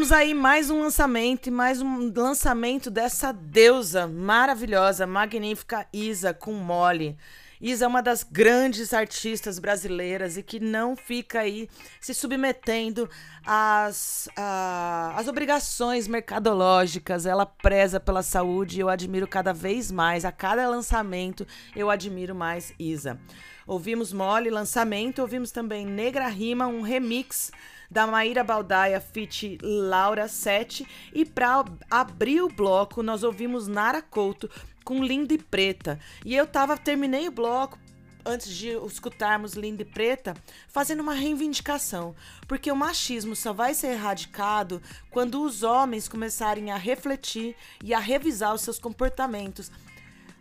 [0.09, 7.15] Temos aí mais um lançamento, mais um lançamento dessa deusa maravilhosa, magnífica Isa com Mole.
[7.61, 11.69] Isa é uma das grandes artistas brasileiras e que não fica aí
[12.01, 13.07] se submetendo
[13.45, 17.27] às, à, às obrigações mercadológicas.
[17.27, 20.25] Ela preza pela saúde e eu admiro cada vez mais.
[20.25, 21.45] A cada lançamento,
[21.75, 23.19] eu admiro mais Isa.
[23.67, 27.51] Ouvimos Mole, lançamento, ouvimos também Negra Rima, um remix
[27.89, 34.49] da Maíra Baldaia feat Laura 7 e para abrir o bloco nós ouvimos Nara Couto
[34.83, 35.99] com Linda e Preta.
[36.25, 37.77] E eu tava terminei o bloco
[38.25, 40.35] antes de escutarmos Linda e Preta,
[40.67, 42.15] fazendo uma reivindicação,
[42.47, 47.99] porque o machismo só vai ser erradicado quando os homens começarem a refletir e a
[47.99, 49.71] revisar os seus comportamentos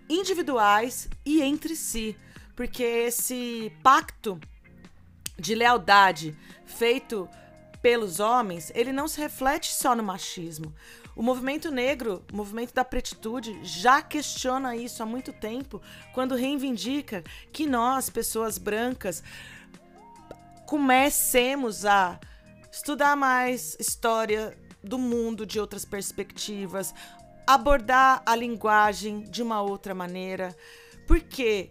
[0.08, 2.16] individuais e entre si,
[2.56, 4.38] porque esse pacto
[5.38, 6.36] de lealdade
[6.66, 7.28] feito
[7.80, 10.74] pelos homens, ele não se reflete só no machismo.
[11.14, 15.80] O movimento negro, o movimento da pretitude, já questiona isso há muito tempo,
[16.12, 19.22] quando reivindica que nós, pessoas brancas,
[20.66, 22.20] comecemos a
[22.70, 26.94] estudar mais história do mundo de outras perspectivas,
[27.46, 30.54] abordar a linguagem de uma outra maneira.
[31.06, 31.70] Porque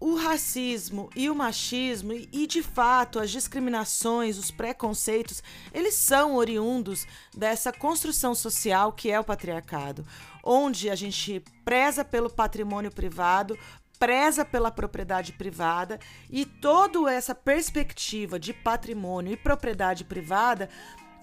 [0.00, 5.42] O racismo e o machismo e, de fato as discriminações, os preconceitos,
[5.74, 7.06] eles são oriundos
[7.36, 10.06] dessa construção social que é o patriarcado,
[10.42, 13.58] onde a gente preza pelo patrimônio privado,
[13.98, 16.00] preza pela propriedade privada
[16.30, 20.70] e toda essa perspectiva de patrimônio e propriedade privada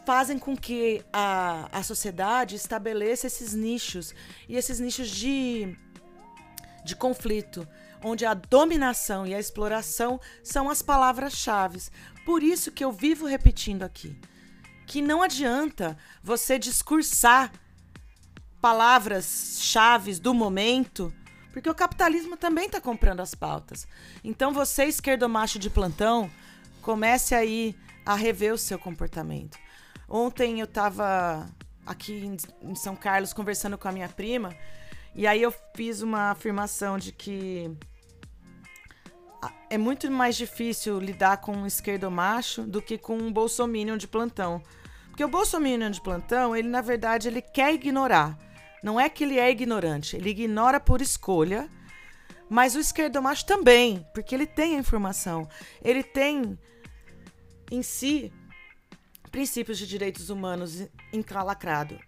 [0.06, 4.14] fazem com que a, a sociedade estabeleça esses nichos
[4.48, 5.76] e esses nichos de,
[6.86, 7.68] de conflito
[8.04, 11.80] onde a dominação e a exploração são as palavras-chave.
[12.26, 14.20] Por isso que eu vivo repetindo aqui
[14.88, 17.52] que não adianta você discursar
[18.62, 21.14] palavras-chave do momento,
[21.52, 23.86] porque o capitalismo também está comprando as pautas.
[24.24, 26.32] Então você, esquerdomacho de plantão,
[26.82, 27.76] comece aí
[28.06, 29.58] a rever o seu comportamento.
[30.08, 31.46] Ontem eu estava
[31.86, 34.56] aqui em São Carlos conversando com a minha prima
[35.14, 37.70] e aí eu fiz uma afirmação de que
[39.70, 44.08] é muito mais difícil lidar com um esquerdo macho do que com um bolsominion de
[44.08, 44.62] plantão.
[45.08, 48.38] Porque o bolsominion de plantão, ele na verdade ele quer ignorar.
[48.84, 51.70] Não é que ele é ignorante, ele ignora por escolha.
[52.50, 55.50] Mas o esquerdo macho também, porque ele tem a informação.
[55.84, 56.58] Ele tem
[57.70, 58.32] em si
[59.30, 62.00] princípios de direitos humanos encalacrado.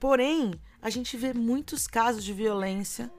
[0.00, 0.52] Porém,
[0.82, 3.10] a gente vê muitos casos de violência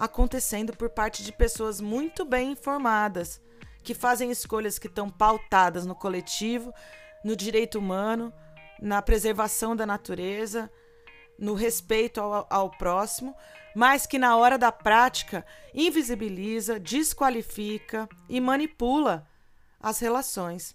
[0.00, 3.38] acontecendo por parte de pessoas muito bem informadas,
[3.82, 6.72] que fazem escolhas que estão pautadas no coletivo,
[7.22, 8.32] no direito humano,
[8.80, 10.70] na preservação da natureza,
[11.38, 13.36] no respeito ao, ao próximo,
[13.76, 15.44] mas que na hora da prática
[15.74, 19.28] invisibiliza, desqualifica e manipula
[19.78, 20.74] as relações.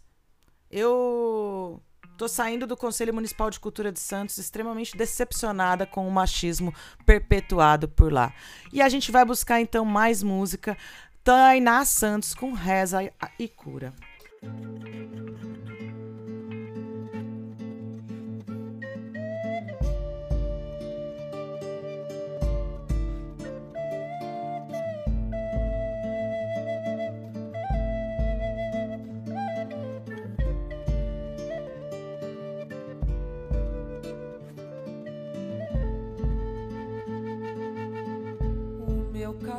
[0.70, 1.82] Eu
[2.18, 6.74] Tô saindo do Conselho Municipal de Cultura de Santos extremamente decepcionada com o machismo
[7.06, 8.34] perpetuado por lá.
[8.72, 10.78] E a gente vai buscar então mais música.
[11.24, 13.00] Tainá Santos com Reza
[13.38, 13.94] e Cura.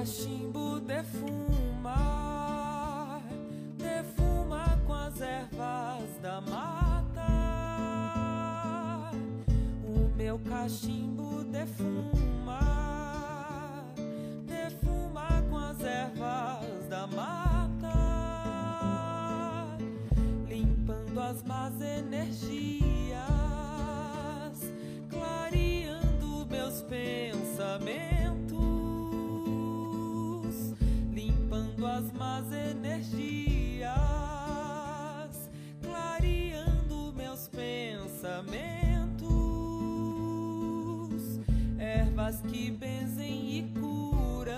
[0.06, 1.90] Cachimbo defuma,
[3.76, 7.26] defuma com as ervas da mata.
[9.84, 12.15] O meu cachimbo defuma,
[42.26, 44.56] ervas que benzem e curam,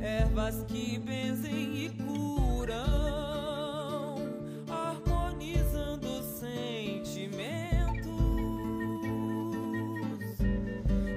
[0.00, 3.02] ervas que benzem e curam.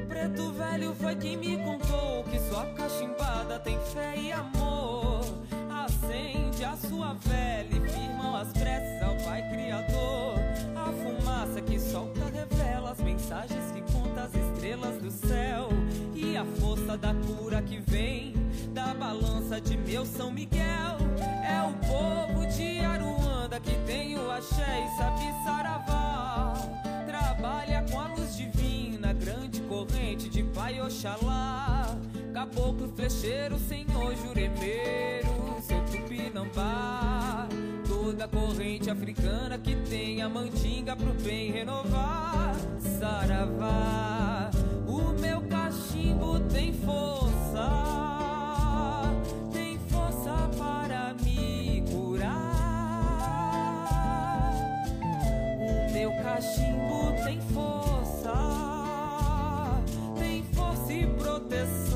[0.08, 5.24] preto velho foi quem me contou que sua cachimbada tem fé e amor.
[5.70, 7.65] Acende a sua vela
[13.26, 15.70] mensagens que conta as estrelas do céu.
[16.14, 18.34] E a força da cura que vem
[18.72, 20.98] da balança de meu São Miguel.
[21.44, 26.54] É o povo de Aruanda que tem o axé e sabe saravá.
[27.08, 31.98] Trabalha com a luz divina, grande corrente de Pai Oxalá.
[32.32, 35.30] Caboclo, flecheiro, senhor juremeiro,
[35.64, 37.48] seu tupinambá.
[37.88, 42.75] Toda corrente africana que tem a mandinga pro bem renovar.
[43.00, 44.50] Saravá,
[44.88, 47.70] o meu cachimbo tem força.
[49.52, 52.36] Tem força para me curar.
[55.90, 58.34] O meu cachimbo tem força,
[60.18, 61.95] tem força e proteção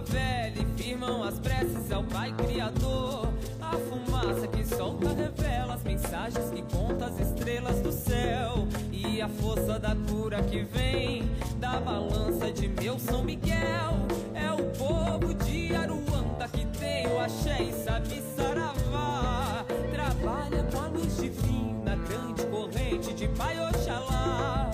[0.00, 3.28] Acende a sua vela e firmam as preces ao Pai Criador.
[3.60, 8.66] A fumaça que solta revela as mensagens que conta as estrelas do céu.
[8.92, 13.94] E a força da cura que vem da balança de meu São Miguel.
[14.34, 19.64] É o povo de Aruanda que tem o axé e sabe saravá.
[19.92, 24.69] Trabalha com a luz divina, grande corrente de Pai Oxalá.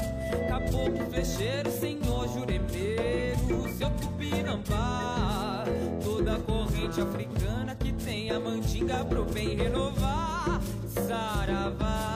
[0.86, 5.64] Caboclo, fecheiro, senhor juremeiro, seu tupinambá.
[6.02, 10.60] Toda corrente africana que tem a mandinga pro bem renovar.
[10.86, 12.15] Saravá,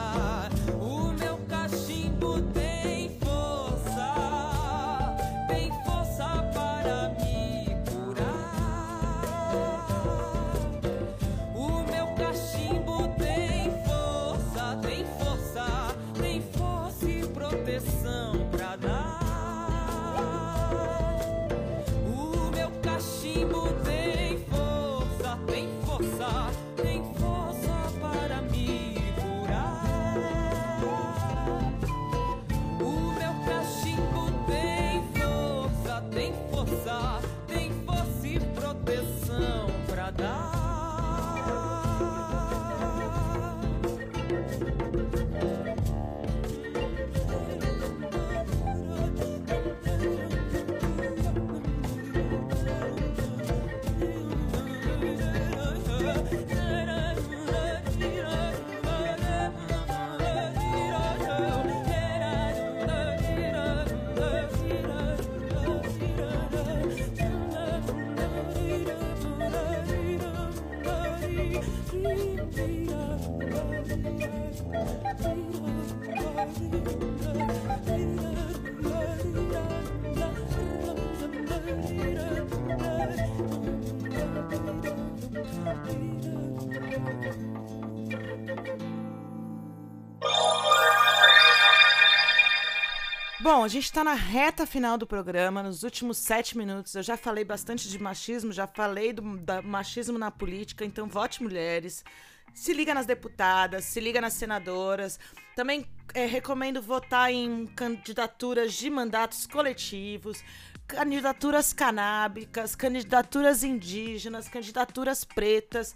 [93.41, 96.93] Bom, a gente está na reta final do programa, nos últimos sete minutos.
[96.93, 99.23] Eu já falei bastante de machismo, já falei do
[99.63, 102.05] machismo na política, então vote mulheres.
[102.53, 105.19] Se liga nas deputadas, se liga nas senadoras.
[105.55, 110.43] Também é, recomendo votar em candidaturas de mandatos coletivos,
[110.87, 115.95] candidaturas canábicas, candidaturas indígenas, candidaturas pretas.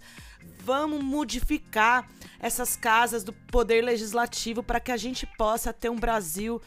[0.64, 2.08] Vamos modificar
[2.40, 6.60] essas casas do poder legislativo para que a gente possa ter um Brasil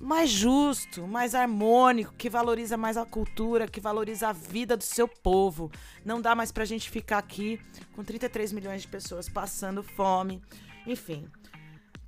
[0.00, 5.08] mais justo, mais harmônico, que valoriza mais a cultura, que valoriza a vida do seu
[5.08, 5.70] povo.
[6.04, 7.60] Não dá mais pra gente ficar aqui
[7.94, 10.42] com 33 milhões de pessoas passando fome.
[10.86, 11.26] Enfim.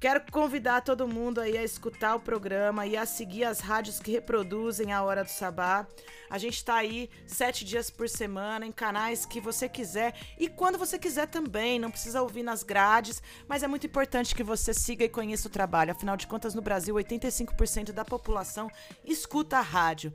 [0.00, 4.10] Quero convidar todo mundo aí a escutar o programa e a seguir as rádios que
[4.10, 5.86] reproduzem a Hora do Sabá.
[6.30, 10.78] A gente tá aí sete dias por semana em canais que você quiser e quando
[10.78, 11.78] você quiser também.
[11.78, 15.50] Não precisa ouvir nas grades, mas é muito importante que você siga e conheça o
[15.50, 15.92] trabalho.
[15.92, 18.70] Afinal de contas, no Brasil, 85% da população
[19.04, 20.10] escuta a rádio.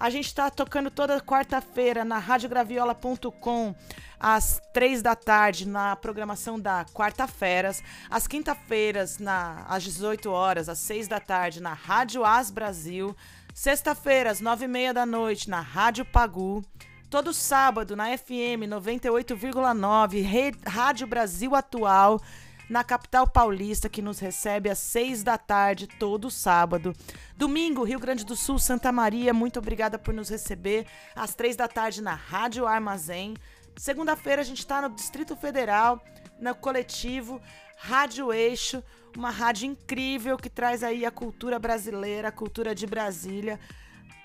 [0.00, 3.74] A gente tá tocando toda quarta-feira na radiograviola.com
[4.20, 10.78] às três da tarde na programação da quarta-feiras, às quinta-feiras na às 18 horas, às
[10.78, 13.14] 6 da tarde na Rádio As Brasil,
[13.52, 16.64] sexta-feira às nove e meia da noite na Rádio Pagu,
[17.10, 22.20] todo sábado na FM 98,9 Re- Rádio Brasil Atual
[22.68, 26.94] na capital paulista, que nos recebe às seis da tarde, todo sábado.
[27.36, 30.86] Domingo, Rio Grande do Sul, Santa Maria, muito obrigada por nos receber.
[31.14, 33.34] Às três da tarde na Rádio Armazém.
[33.76, 36.02] Segunda-feira a gente está no Distrito Federal,
[36.40, 37.40] no coletivo
[37.78, 38.82] Rádio Eixo,
[39.16, 43.58] uma rádio incrível que traz aí a cultura brasileira, a cultura de Brasília,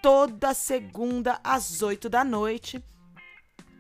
[0.02, 2.84] toda segunda às oito da noite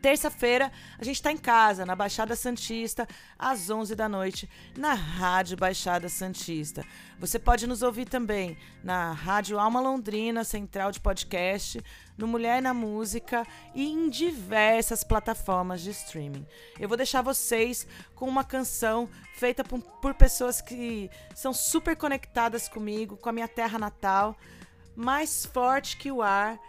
[0.03, 0.69] terça-feira,
[0.99, 3.07] a gente está em casa, na Baixada Santista,
[3.39, 6.85] às 11 da noite, na Rádio Baixada Santista.
[7.17, 11.81] Você pode nos ouvir também na Rádio Alma Londrina, central de podcast,
[12.17, 16.45] no Mulher na Música e em diversas plataformas de streaming.
[16.77, 22.67] Eu vou deixar vocês com uma canção feita por, por pessoas que são super conectadas
[22.67, 24.35] comigo, com a minha terra natal,
[24.97, 26.59] mais forte que o ar.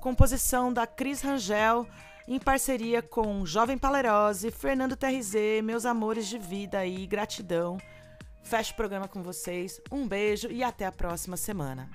[0.00, 1.84] Composição da Cris Rangel,
[2.26, 7.78] em parceria com Jovem Palerose, Fernando TRZ, meus amores de vida e gratidão.
[8.42, 9.80] Fecho o programa com vocês.
[9.90, 11.88] Um beijo e até a próxima semana.